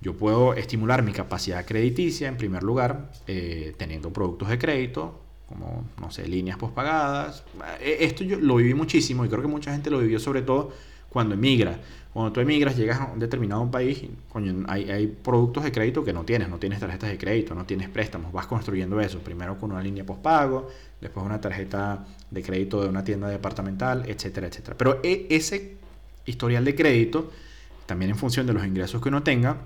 yo 0.01 0.17
puedo 0.17 0.55
estimular 0.55 1.05
mi 1.05 1.13
capacidad 1.13 1.65
crediticia 1.65 2.27
en 2.27 2.37
primer 2.37 2.65
lugar 2.65 3.13
eh, 3.29 3.73
teniendo 3.79 4.13
productos 4.13 4.49
de 4.49 4.59
crédito 4.59 5.21
como, 5.49 5.85
no 6.01 6.11
sé, 6.11 6.27
líneas 6.29 6.59
pospagadas. 6.59 7.45
Eh, 7.81 7.99
esto 8.01 8.25
yo 8.25 8.39
lo 8.39 8.57
viví 8.57 8.75
muchísimo 8.75 9.25
y 9.25 9.29
creo 9.29 9.43
que 9.43 9.49
mucha 9.49 9.73
gente 9.73 9.91
lo 9.91 9.99
vivió 9.99 10.19
sobre 10.19 10.43
todo 10.43 10.73
cuando 11.09 11.35
emigra. 11.35 11.79
Cuando 12.13 12.33
tú 12.33 12.41
emigras, 12.41 12.77
llegas 12.79 12.99
a 12.99 13.13
un 13.13 13.19
determinado 13.19 13.71
país, 13.71 14.03
hay, 14.69 14.91
hay, 14.91 15.07
productos 15.07 15.65
de 15.65 15.71
crédito 15.71 16.03
que 16.03 16.15
no 16.15 16.25
tienes, 16.25 16.49
no 16.49 16.59
tienes 16.59 16.81
tarjetas 16.81 17.11
de 17.11 17.19
crédito, 17.19 17.55
no 17.55 17.67
tienes 17.67 17.91
préstamos, 17.91 18.33
vas 18.33 18.47
construyendo 18.47 18.99
eso, 19.01 19.19
primero 19.19 19.59
con 19.59 19.71
una 19.71 19.83
línea 19.83 20.05
postpago, 20.05 20.71
después 20.99 21.27
una 21.27 21.43
tarjeta 21.43 22.07
de 22.31 22.43
crédito 22.43 22.83
de 22.83 22.89
una 22.89 23.05
tienda 23.05 23.29
departamental, 23.29 24.05
etcétera, 24.09 24.47
etcétera. 24.47 24.77
Pero 24.79 25.01
e, 25.03 25.27
ese 25.29 25.77
historial 26.25 26.65
de 26.65 26.75
crédito, 26.75 27.31
también 27.85 28.13
en 28.13 28.17
función 28.17 28.47
de 28.47 28.55
los 28.55 28.65
ingresos 28.65 29.03
que 29.03 29.11
uno 29.11 29.23
tenga, 29.23 29.59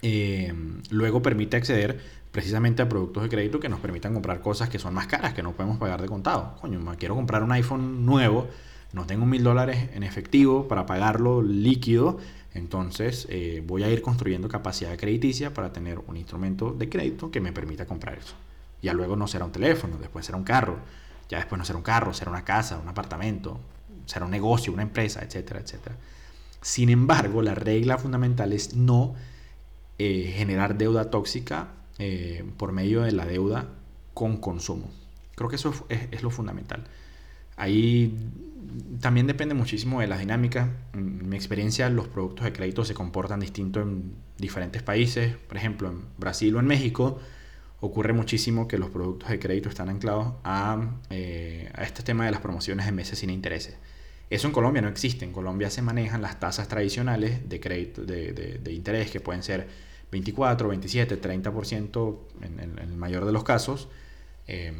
eh, 0.00 0.52
luego 0.90 1.20
permite 1.20 1.58
acceder 1.58 2.00
precisamente 2.32 2.82
a 2.82 2.88
productos 2.88 3.22
de 3.22 3.28
crédito 3.28 3.60
que 3.60 3.68
nos 3.68 3.78
permitan 3.78 4.14
comprar 4.14 4.40
cosas 4.40 4.68
que 4.68 4.78
son 4.78 4.94
más 4.94 5.06
caras, 5.06 5.34
que 5.34 5.42
no 5.42 5.52
podemos 5.52 5.78
pagar 5.78 6.02
de 6.02 6.08
contado. 6.08 6.56
Coño, 6.60 6.80
quiero 6.98 7.14
comprar 7.14 7.42
un 7.42 7.52
iPhone 7.52 8.04
nuevo 8.04 8.48
no 8.92 9.06
tengo 9.06 9.24
mil 9.24 9.42
dólares 9.42 9.88
en 9.94 10.02
efectivo 10.02 10.68
para 10.68 10.84
pagarlo 10.84 11.42
líquido, 11.42 12.18
entonces 12.52 13.26
eh, 13.30 13.62
voy 13.66 13.84
a 13.84 13.90
ir 13.90 14.02
construyendo 14.02 14.48
capacidad 14.48 14.96
crediticia 14.98 15.54
para 15.54 15.72
tener 15.72 15.98
un 16.06 16.16
instrumento 16.18 16.72
de 16.72 16.90
crédito 16.90 17.30
que 17.30 17.40
me 17.40 17.52
permita 17.52 17.86
comprar 17.86 18.18
eso. 18.18 18.34
Ya 18.82 18.92
luego 18.92 19.16
no 19.16 19.26
será 19.28 19.46
un 19.46 19.52
teléfono, 19.52 19.96
después 19.98 20.26
será 20.26 20.36
un 20.36 20.44
carro, 20.44 20.76
ya 21.30 21.38
después 21.38 21.58
no 21.58 21.64
será 21.64 21.78
un 21.78 21.84
carro, 21.84 22.12
será 22.12 22.30
una 22.30 22.44
casa, 22.44 22.78
un 22.78 22.88
apartamento, 22.88 23.58
será 24.04 24.26
un 24.26 24.30
negocio, 24.30 24.72
una 24.72 24.82
empresa, 24.82 25.22
etcétera, 25.22 25.60
etcétera. 25.60 25.96
Sin 26.60 26.90
embargo, 26.90 27.40
la 27.40 27.54
regla 27.54 27.96
fundamental 27.96 28.52
es 28.52 28.74
no 28.74 29.14
eh, 29.98 30.34
generar 30.36 30.76
deuda 30.76 31.10
tóxica 31.10 31.68
eh, 32.04 32.44
por 32.56 32.72
medio 32.72 33.02
de 33.02 33.12
la 33.12 33.26
deuda 33.26 33.68
con 34.12 34.38
consumo. 34.38 34.90
Creo 35.36 35.48
que 35.48 35.56
eso 35.56 35.72
es 35.88 36.22
lo 36.22 36.30
fundamental. 36.30 36.84
Ahí 37.56 38.18
también 39.00 39.28
depende 39.28 39.54
muchísimo 39.54 40.00
de 40.00 40.08
las 40.08 40.18
dinámicas. 40.18 40.68
En 40.94 41.28
mi 41.28 41.36
experiencia, 41.36 41.88
los 41.90 42.08
productos 42.08 42.44
de 42.44 42.52
crédito 42.52 42.84
se 42.84 42.94
comportan 42.94 43.38
distinto 43.38 43.80
en 43.80 44.14
diferentes 44.38 44.82
países. 44.82 45.36
Por 45.36 45.56
ejemplo, 45.56 45.90
en 45.90 46.02
Brasil 46.18 46.56
o 46.56 46.58
en 46.58 46.66
México 46.66 47.20
ocurre 47.80 48.12
muchísimo 48.12 48.66
que 48.66 48.78
los 48.78 48.90
productos 48.90 49.28
de 49.28 49.38
crédito 49.38 49.68
están 49.68 49.88
anclados 49.88 50.34
a, 50.42 50.98
eh, 51.10 51.70
a 51.74 51.84
este 51.84 52.02
tema 52.02 52.24
de 52.24 52.32
las 52.32 52.40
promociones 52.40 52.86
de 52.86 52.92
meses 52.92 53.20
sin 53.20 53.30
intereses. 53.30 53.76
Eso 54.30 54.46
en 54.48 54.52
Colombia 54.52 54.82
no 54.82 54.88
existe. 54.88 55.24
En 55.24 55.32
Colombia 55.32 55.68
se 55.68 55.82
manejan 55.82 56.22
las 56.22 56.40
tasas 56.40 56.66
tradicionales 56.66 57.48
de, 57.48 57.60
crédito, 57.60 58.04
de, 58.04 58.32
de, 58.32 58.72
interés 58.72 59.10
que 59.10 59.20
pueden 59.20 59.42
ser 59.42 59.68
24, 60.12 60.68
27, 60.68 61.20
30% 61.20 62.18
en, 62.42 62.60
en, 62.60 62.78
el 62.78 62.96
mayor 62.96 63.24
de 63.24 63.32
los 63.32 63.44
casos, 63.44 63.88
eh, 64.46 64.72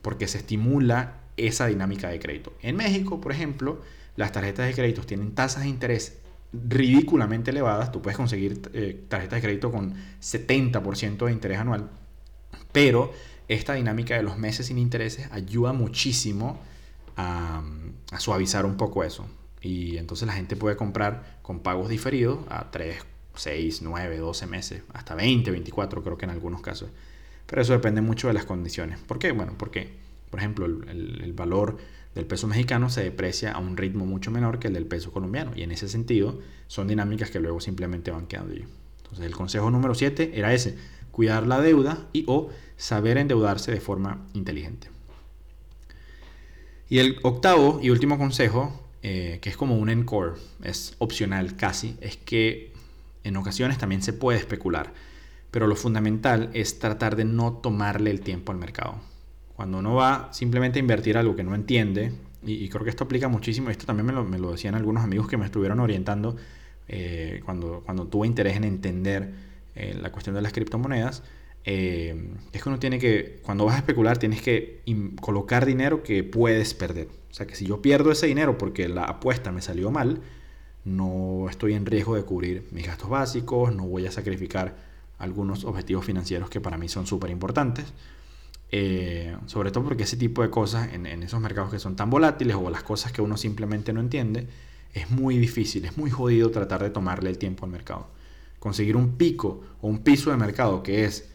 porque 0.00 0.28
se 0.28 0.38
estimula 0.38 1.20
esa 1.36 1.66
dinámica 1.66 2.08
de 2.08 2.20
crédito. 2.20 2.54
En 2.62 2.76
México, 2.76 3.20
por 3.20 3.32
ejemplo, 3.32 3.82
las 4.14 4.32
tarjetas 4.32 4.66
de 4.68 4.74
crédito 4.74 5.02
tienen 5.02 5.34
tasas 5.34 5.64
de 5.64 5.68
interés 5.68 6.18
ridículamente 6.52 7.50
elevadas. 7.50 7.90
Tú 7.90 8.00
puedes 8.00 8.16
conseguir 8.16 8.62
eh, 8.72 9.04
tarjetas 9.08 9.38
de 9.38 9.42
crédito 9.42 9.72
con 9.72 9.94
70% 10.22 11.26
de 11.26 11.32
interés 11.32 11.58
anual. 11.58 11.90
Pero 12.70 13.12
esta 13.48 13.74
dinámica 13.74 14.16
de 14.16 14.22
los 14.22 14.38
meses 14.38 14.66
sin 14.66 14.78
intereses 14.78 15.28
ayuda 15.32 15.72
muchísimo 15.72 16.60
a, 17.16 17.62
a, 18.12 18.20
suavizar 18.20 18.64
un 18.64 18.76
poco 18.76 19.02
eso. 19.02 19.26
Y 19.60 19.96
entonces 19.96 20.28
la 20.28 20.34
gente 20.34 20.54
puede 20.54 20.76
comprar 20.76 21.38
con 21.42 21.60
pagos 21.60 21.88
diferidos 21.88 22.38
a 22.48 22.70
3, 22.70 22.98
6, 23.36 23.82
9, 23.82 24.18
12 24.18 24.46
meses, 24.46 24.82
hasta 24.92 25.14
20, 25.14 25.50
24 25.50 26.02
creo 26.02 26.18
que 26.18 26.24
en 26.24 26.30
algunos 26.30 26.60
casos. 26.60 26.90
Pero 27.46 27.62
eso 27.62 27.72
depende 27.72 28.00
mucho 28.00 28.28
de 28.28 28.34
las 28.34 28.44
condiciones. 28.44 28.98
¿Por 28.98 29.18
qué? 29.18 29.32
Bueno, 29.32 29.54
porque 29.56 30.06
por 30.30 30.40
ejemplo, 30.40 30.66
el, 30.66 31.32
valor 31.34 31.78
del 32.14 32.26
peso 32.26 32.46
mexicano 32.46 32.90
se 32.90 33.02
deprecia 33.02 33.52
a 33.52 33.58
un 33.58 33.76
ritmo 33.76 34.06
mucho 34.06 34.30
menor 34.30 34.58
que 34.58 34.68
el 34.68 34.74
del 34.74 34.86
peso 34.86 35.12
colombiano. 35.12 35.52
Y 35.54 35.62
en 35.62 35.70
ese 35.70 35.88
sentido, 35.88 36.40
son 36.66 36.88
dinámicas 36.88 37.30
que 37.30 37.40
luego 37.40 37.60
simplemente 37.60 38.10
van 38.10 38.26
quedando 38.26 38.52
allí. 38.52 38.64
Entonces, 38.98 39.24
el 39.24 39.34
consejo 39.34 39.70
número 39.70 39.94
7 39.94 40.32
era 40.34 40.52
ese, 40.52 40.76
cuidar 41.10 41.46
la 41.46 41.60
deuda 41.60 42.06
y 42.12 42.24
o 42.26 42.50
saber 42.76 43.18
endeudarse 43.18 43.70
de 43.70 43.80
forma 43.80 44.26
inteligente. 44.34 44.88
Y 46.88 46.98
el 46.98 47.18
octavo 47.22 47.80
y 47.82 47.90
último 47.90 48.18
consejo, 48.18 48.88
eh, 49.02 49.38
que 49.40 49.50
es 49.50 49.56
como 49.56 49.78
un 49.78 49.88
encore, 49.88 50.34
es 50.62 50.96
opcional 50.98 51.56
casi, 51.56 51.96
es 52.00 52.16
que 52.16 52.72
en 53.26 53.36
ocasiones 53.36 53.78
también 53.78 54.02
se 54.02 54.12
puede 54.12 54.38
especular, 54.38 54.92
pero 55.50 55.66
lo 55.66 55.76
fundamental 55.76 56.50
es 56.52 56.78
tratar 56.78 57.16
de 57.16 57.24
no 57.24 57.54
tomarle 57.54 58.10
el 58.10 58.20
tiempo 58.20 58.52
al 58.52 58.58
mercado. 58.58 59.00
Cuando 59.54 59.78
uno 59.78 59.94
va 59.94 60.28
simplemente 60.32 60.78
a 60.78 60.80
invertir 60.80 61.16
algo 61.16 61.34
que 61.34 61.42
no 61.42 61.54
entiende, 61.54 62.12
y, 62.42 62.68
creo 62.68 62.84
que 62.84 62.90
esto 62.90 63.04
aplica 63.04 63.26
muchísimo, 63.28 63.70
esto 63.70 63.86
también 63.86 64.06
me 64.06 64.38
lo, 64.38 64.52
decían 64.52 64.76
algunos 64.76 65.02
amigos 65.02 65.26
que 65.28 65.36
me 65.36 65.44
estuvieron 65.44 65.80
orientando 65.80 66.36
eh, 66.86 67.40
cuando, 67.44 67.82
cuando 67.84 68.06
tuve 68.06 68.28
interés 68.28 68.56
en 68.56 68.64
entender 68.64 69.32
eh, 69.74 69.98
la 70.00 70.12
cuestión 70.12 70.36
de 70.36 70.42
las 70.42 70.52
criptomonedas, 70.52 71.24
eh, 71.64 72.30
es 72.52 72.62
que 72.62 72.68
uno 72.68 72.78
tiene 72.78 73.00
que, 73.00 73.40
cuando 73.42 73.64
vas 73.64 73.74
a 73.74 73.78
especular, 73.78 74.18
tienes 74.18 74.40
que 74.40 74.82
colocar 75.20 75.66
dinero 75.66 76.04
que 76.04 76.22
puedes 76.22 76.74
perder. 76.74 77.08
O 77.30 77.34
sea 77.34 77.46
que 77.46 77.56
si 77.56 77.66
yo 77.66 77.82
pierdo 77.82 78.12
ese 78.12 78.28
dinero 78.28 78.56
porque 78.56 78.88
la 78.88 79.02
apuesta 79.02 79.50
me 79.50 79.62
salió 79.62 79.90
mal, 79.90 80.20
no 80.86 81.48
estoy 81.50 81.74
en 81.74 81.84
riesgo 81.84 82.14
de 82.14 82.22
cubrir 82.22 82.68
mis 82.70 82.86
gastos 82.86 83.10
básicos, 83.10 83.74
no 83.74 83.86
voy 83.86 84.06
a 84.06 84.12
sacrificar 84.12 84.76
algunos 85.18 85.64
objetivos 85.64 86.04
financieros 86.04 86.48
que 86.48 86.60
para 86.60 86.78
mí 86.78 86.88
son 86.88 87.06
súper 87.06 87.30
importantes. 87.30 87.92
Eh, 88.70 89.36
sobre 89.46 89.70
todo 89.70 89.84
porque 89.84 90.04
ese 90.04 90.16
tipo 90.16 90.42
de 90.42 90.50
cosas 90.50 90.92
en, 90.92 91.06
esos 91.22 91.40
mercados 91.40 91.70
que 91.70 91.78
son 91.78 91.94
tan 91.94 92.10
volátiles 92.10 92.56
o 92.56 92.68
las 92.70 92.82
cosas 92.82 93.12
que 93.12 93.20
uno 93.20 93.36
simplemente 93.36 93.92
no 93.92 94.00
entiende, 94.00 94.46
es 94.94 95.10
muy 95.10 95.38
difícil, 95.38 95.84
es 95.84 95.96
muy 95.96 96.10
jodido 96.10 96.50
tratar 96.50 96.82
de 96.82 96.90
tomarle 96.90 97.30
el 97.30 97.38
tiempo 97.38 97.64
al 97.64 97.72
mercado. 97.72 98.08
conseguir 98.60 98.96
un 98.96 99.16
pico 99.16 99.62
o 99.80 99.88
un 99.88 99.98
piso 99.98 100.30
de 100.30 100.36
mercado 100.36 100.82
que 100.82 101.04
es 101.04 101.28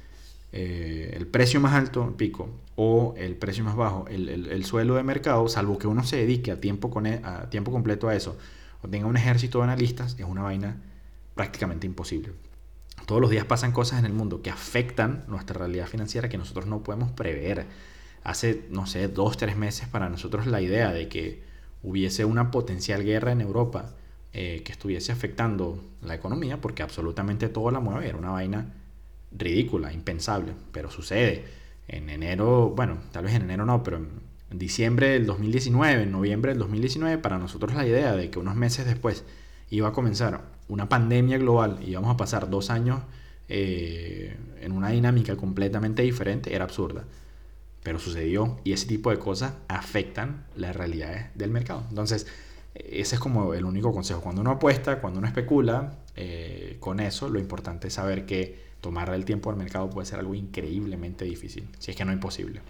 eh, 0.53 1.13
el 1.15 1.27
precio 1.27 1.59
más 1.59 1.73
alto, 1.73 2.15
pico, 2.17 2.49
o 2.75 3.13
el 3.17 3.35
precio 3.35 3.63
más 3.63 3.75
bajo, 3.75 4.05
el, 4.07 4.65
suelo 4.65 4.95
de 4.95 5.03
mercado, 5.03 5.47
salvo 5.47 5.77
que 5.77 5.87
uno 5.87 6.03
se 6.03 6.17
dedique 6.17 6.51
a 6.51 6.59
tiempo, 6.59 6.89
con, 6.89 7.05
e, 7.05 7.21
a 7.23 7.49
tiempo 7.49 7.71
completo 7.71 8.09
a 8.09 8.15
eso, 8.15 8.37
o 8.83 8.87
tenga 8.87 9.07
un 9.07 9.17
ejército 9.17 9.59
de 9.59 9.65
analistas, 9.65 10.15
es 10.17 10.25
una 10.25 10.43
vaina 10.43 10.77
prácticamente 11.35 11.85
imposible. 11.87 12.33
Todos 13.05 13.21
los 13.21 13.29
días 13.29 13.45
pasan 13.45 13.71
cosas 13.71 13.99
en 13.99 14.05
el 14.05 14.13
mundo 14.13 14.41
que 14.41 14.49
afectan 14.49 15.23
nuestra 15.27 15.57
realidad 15.57 15.87
financiera 15.87 16.29
que 16.29 16.37
nosotros 16.37 16.67
no 16.67 16.83
podemos 16.83 17.11
prever. 17.11 17.65
Hace, 18.23 18.65
no 18.69 18.85
sé, 18.85 19.07
dos, 19.07 19.37
tres 19.37 19.57
meses 19.57 19.87
para 19.87 20.09
nosotros 20.09 20.45
la 20.45 20.61
idea 20.61 20.91
de 20.91 21.07
que 21.07 21.43
hubiese 21.83 22.25
una 22.25 22.51
potencial 22.51 23.03
guerra 23.03 23.31
en 23.31 23.41
Europa 23.41 23.89
eh, 24.33 24.61
que 24.63 24.71
estuviese 24.71 25.11
afectando 25.11 25.83
la 26.01 26.15
economía, 26.15 26.61
porque 26.61 26.83
absolutamente 26.83 27.49
todo 27.49 27.71
la 27.71 27.79
mueve, 27.79 28.07
era 28.07 28.17
una 28.17 28.29
vaina 28.29 28.73
ridícula, 29.31 29.91
impensable, 29.91 30.53
pero 30.71 30.91
sucede. 30.91 31.45
En 31.87 32.09
enero, 32.09 32.69
bueno, 32.69 32.97
tal 33.11 33.25
vez 33.25 33.33
en 33.33 33.43
enero 33.43 33.65
no, 33.65 33.83
pero 33.83 33.97
en 33.97 34.30
diciembre 34.51 35.09
del 35.09 35.25
2019, 35.25 36.03
en 36.03 36.11
noviembre 36.11 36.51
del 36.51 36.59
2019, 36.59 37.17
para 37.17 37.37
nosotros 37.37 37.73
la 37.73 37.85
idea 37.85 38.15
de 38.15 38.29
que 38.29 38.39
unos 38.39 38.55
meses 38.55 38.85
después 38.85 39.23
iba 39.69 39.87
a 39.87 39.93
comenzar 39.93 40.41
una 40.67 40.89
pandemia 40.89 41.37
global 41.37 41.79
y 41.81 41.91
íbamos 41.91 42.13
a 42.13 42.17
pasar 42.17 42.49
dos 42.49 42.69
años 42.69 43.01
eh, 43.49 44.35
en 44.61 44.71
una 44.71 44.89
dinámica 44.89 45.35
completamente 45.35 46.03
diferente 46.03 46.53
era 46.53 46.65
absurda. 46.65 47.05
Pero 47.83 47.99
sucedió 47.99 48.59
y 48.63 48.73
ese 48.73 48.87
tipo 48.87 49.09
de 49.09 49.17
cosas 49.17 49.53
afectan 49.67 50.45
las 50.55 50.75
realidades 50.75 51.27
del 51.35 51.49
mercado. 51.49 51.83
Entonces, 51.89 52.27
ese 52.75 53.15
es 53.15 53.19
como 53.19 53.53
el 53.53 53.65
único 53.65 53.91
consejo. 53.91 54.21
Cuando 54.21 54.41
uno 54.41 54.51
apuesta, 54.51 55.01
cuando 55.01 55.19
uno 55.19 55.27
especula 55.27 55.97
eh, 56.15 56.77
con 56.79 56.99
eso, 56.99 57.29
lo 57.29 57.39
importante 57.39 57.87
es 57.87 57.93
saber 57.95 58.25
que 58.25 58.71
tomar 58.81 59.13
el 59.13 59.25
tiempo 59.25 59.49
al 59.49 59.57
mercado 59.57 59.89
puede 59.89 60.05
ser 60.05 60.19
algo 60.19 60.35
increíblemente 60.35 61.25
difícil, 61.25 61.67
si 61.79 61.91
es 61.91 61.97
que 61.97 62.05
no 62.05 62.11
imposible. 62.11 62.61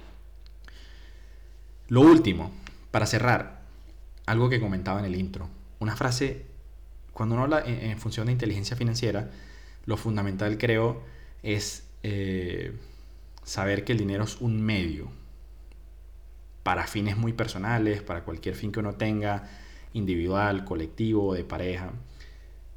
Lo 1.92 2.00
último, 2.00 2.54
para 2.90 3.06
cerrar, 3.06 3.64
algo 4.26 4.48
que 4.48 4.62
comentaba 4.62 5.00
en 5.00 5.06
el 5.06 5.14
intro, 5.14 5.50
una 5.80 5.98
frase, 5.98 6.46
cuando 7.12 7.36
uno 7.36 7.44
habla 7.44 7.64
en, 7.66 8.00
función 8.00 8.28
de 8.28 8.32
inteligencia 8.32 8.78
financiera, 8.78 9.30
lo 9.86 9.98
fundamental 9.98 10.58
creo 10.58 11.04
es 11.44 11.86
eh, 12.04 12.72
saber 13.44 13.84
que 13.84 13.92
el 13.92 13.98
dinero 13.98 14.24
es 14.24 14.40
un 14.40 14.62
medio 14.62 15.12
para 16.64 16.88
fines 16.88 17.18
muy 17.18 17.34
personales, 17.34 18.02
para 18.02 18.24
cualquier 18.24 18.56
fin 18.56 18.72
que 18.72 18.80
uno 18.80 18.94
tenga, 18.94 19.50
individual, 19.92 20.64
colectivo, 20.64 21.34
de 21.34 21.44
pareja. 21.44 21.92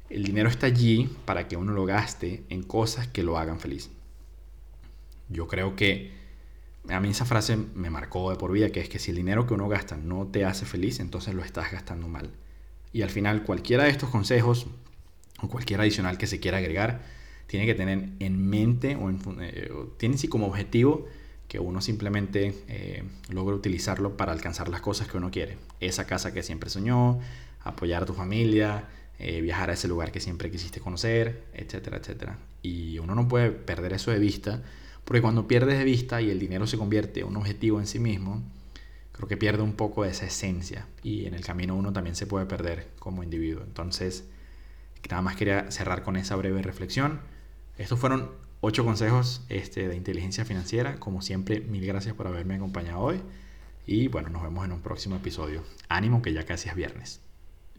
El 0.09 0.25
dinero 0.25 0.49
está 0.49 0.67
allí 0.67 1.09
para 1.23 1.47
que 1.47 1.55
uno 1.55 1.71
lo 1.71 1.85
gaste 1.85 2.43
en 2.49 2.63
cosas 2.63 3.07
que 3.07 3.23
lo 3.23 3.37
hagan 3.37 3.61
feliz. 3.61 3.91
Yo 5.29 5.47
creo 5.47 5.77
que 5.77 6.24
a 6.89 6.99
mí 6.99 7.09
esa 7.09 7.25
frase 7.25 7.57
me 7.57 7.89
marcó 7.89 8.29
de 8.31 8.37
por 8.37 8.51
vida, 8.51 8.69
que 8.69 8.79
es 8.79 8.89
que 8.89 8.99
si 8.99 9.11
el 9.11 9.17
dinero 9.17 9.47
que 9.47 9.53
uno 9.53 9.67
gasta 9.67 9.97
no 9.97 10.27
te 10.27 10.45
hace 10.45 10.65
feliz, 10.65 10.99
entonces 10.99 11.33
lo 11.33 11.43
estás 11.43 11.71
gastando 11.71 12.07
mal. 12.07 12.31
Y 12.93 13.01
al 13.01 13.09
final 13.09 13.43
cualquiera 13.43 13.85
de 13.85 13.89
estos 13.89 14.09
consejos 14.09 14.67
o 15.41 15.49
cualquier 15.49 15.81
adicional 15.81 16.17
que 16.17 16.27
se 16.27 16.39
quiera 16.39 16.57
agregar, 16.57 17.01
tiene 17.47 17.65
que 17.65 17.75
tener 17.75 18.09
en 18.19 18.49
mente 18.49 18.95
o, 18.95 19.09
eh, 19.41 19.71
tiene 19.97 20.17
sí 20.17 20.27
como 20.27 20.47
objetivo 20.47 21.05
que 21.47 21.59
uno 21.59 21.81
simplemente 21.81 22.55
eh, 22.67 23.03
logre 23.29 23.55
utilizarlo 23.55 24.17
para 24.17 24.31
alcanzar 24.31 24.67
las 24.67 24.81
cosas 24.81 25.07
que 25.07 25.17
uno 25.17 25.29
quiere. 25.29 25.57
Esa 25.79 26.07
casa 26.07 26.33
que 26.33 26.41
siempre 26.41 26.69
soñó, 26.69 27.19
apoyar 27.61 28.03
a 28.03 28.05
tu 28.05 28.13
familia, 28.13 28.85
eh, 29.19 29.41
viajar 29.41 29.69
a 29.69 29.73
ese 29.73 29.87
lugar 29.87 30.11
que 30.11 30.19
siempre 30.19 30.49
quisiste 30.49 30.79
conocer, 30.79 31.43
etcétera, 31.53 31.97
etcétera. 31.97 32.39
Y 32.63 32.97
uno 32.97 33.13
no 33.13 33.27
puede 33.27 33.51
perder 33.51 33.93
eso 33.93 34.09
de 34.11 34.19
vista, 34.19 34.63
porque 35.05 35.21
cuando 35.21 35.47
pierdes 35.47 35.77
de 35.77 35.85
vista 35.85 36.21
y 36.21 36.29
el 36.29 36.39
dinero 36.39 36.67
se 36.67 36.77
convierte 36.77 37.21
en 37.21 37.27
un 37.27 37.37
objetivo 37.37 37.79
en 37.79 37.87
sí 37.87 37.99
mismo, 37.99 38.43
creo 39.11 39.27
que 39.27 39.37
pierde 39.37 39.63
un 39.63 39.73
poco 39.73 40.03
de 40.03 40.09
esa 40.09 40.25
esencia 40.25 40.87
y 41.01 41.25
en 41.25 41.33
el 41.33 41.45
camino 41.45 41.75
uno 41.75 41.93
también 41.93 42.15
se 42.15 42.27
puede 42.27 42.45
perder 42.45 42.89
como 42.99 43.23
individuo. 43.23 43.63
Entonces, 43.63 44.25
nada 45.09 45.21
más 45.21 45.35
quería 45.35 45.71
cerrar 45.71 46.03
con 46.03 46.17
esa 46.17 46.35
breve 46.35 46.61
reflexión. 46.61 47.21
Estos 47.77 47.99
fueron 47.99 48.31
ocho 48.61 48.83
consejos 48.83 49.43
este, 49.49 49.87
de 49.87 49.95
inteligencia 49.95 50.45
financiera. 50.45 50.95
Como 50.95 51.21
siempre, 51.21 51.61
mil 51.61 51.85
gracias 51.85 52.15
por 52.15 52.27
haberme 52.27 52.55
acompañado 52.55 52.99
hoy. 52.99 53.21
Y 53.85 54.07
bueno, 54.07 54.29
nos 54.29 54.41
vemos 54.41 54.65
en 54.65 54.71
un 54.71 54.81
próximo 54.81 55.15
episodio. 55.15 55.63
Ánimo 55.87 56.21
que 56.21 56.33
ya 56.33 56.45
casi 56.45 56.69
es 56.69 56.75
viernes. 56.75 57.24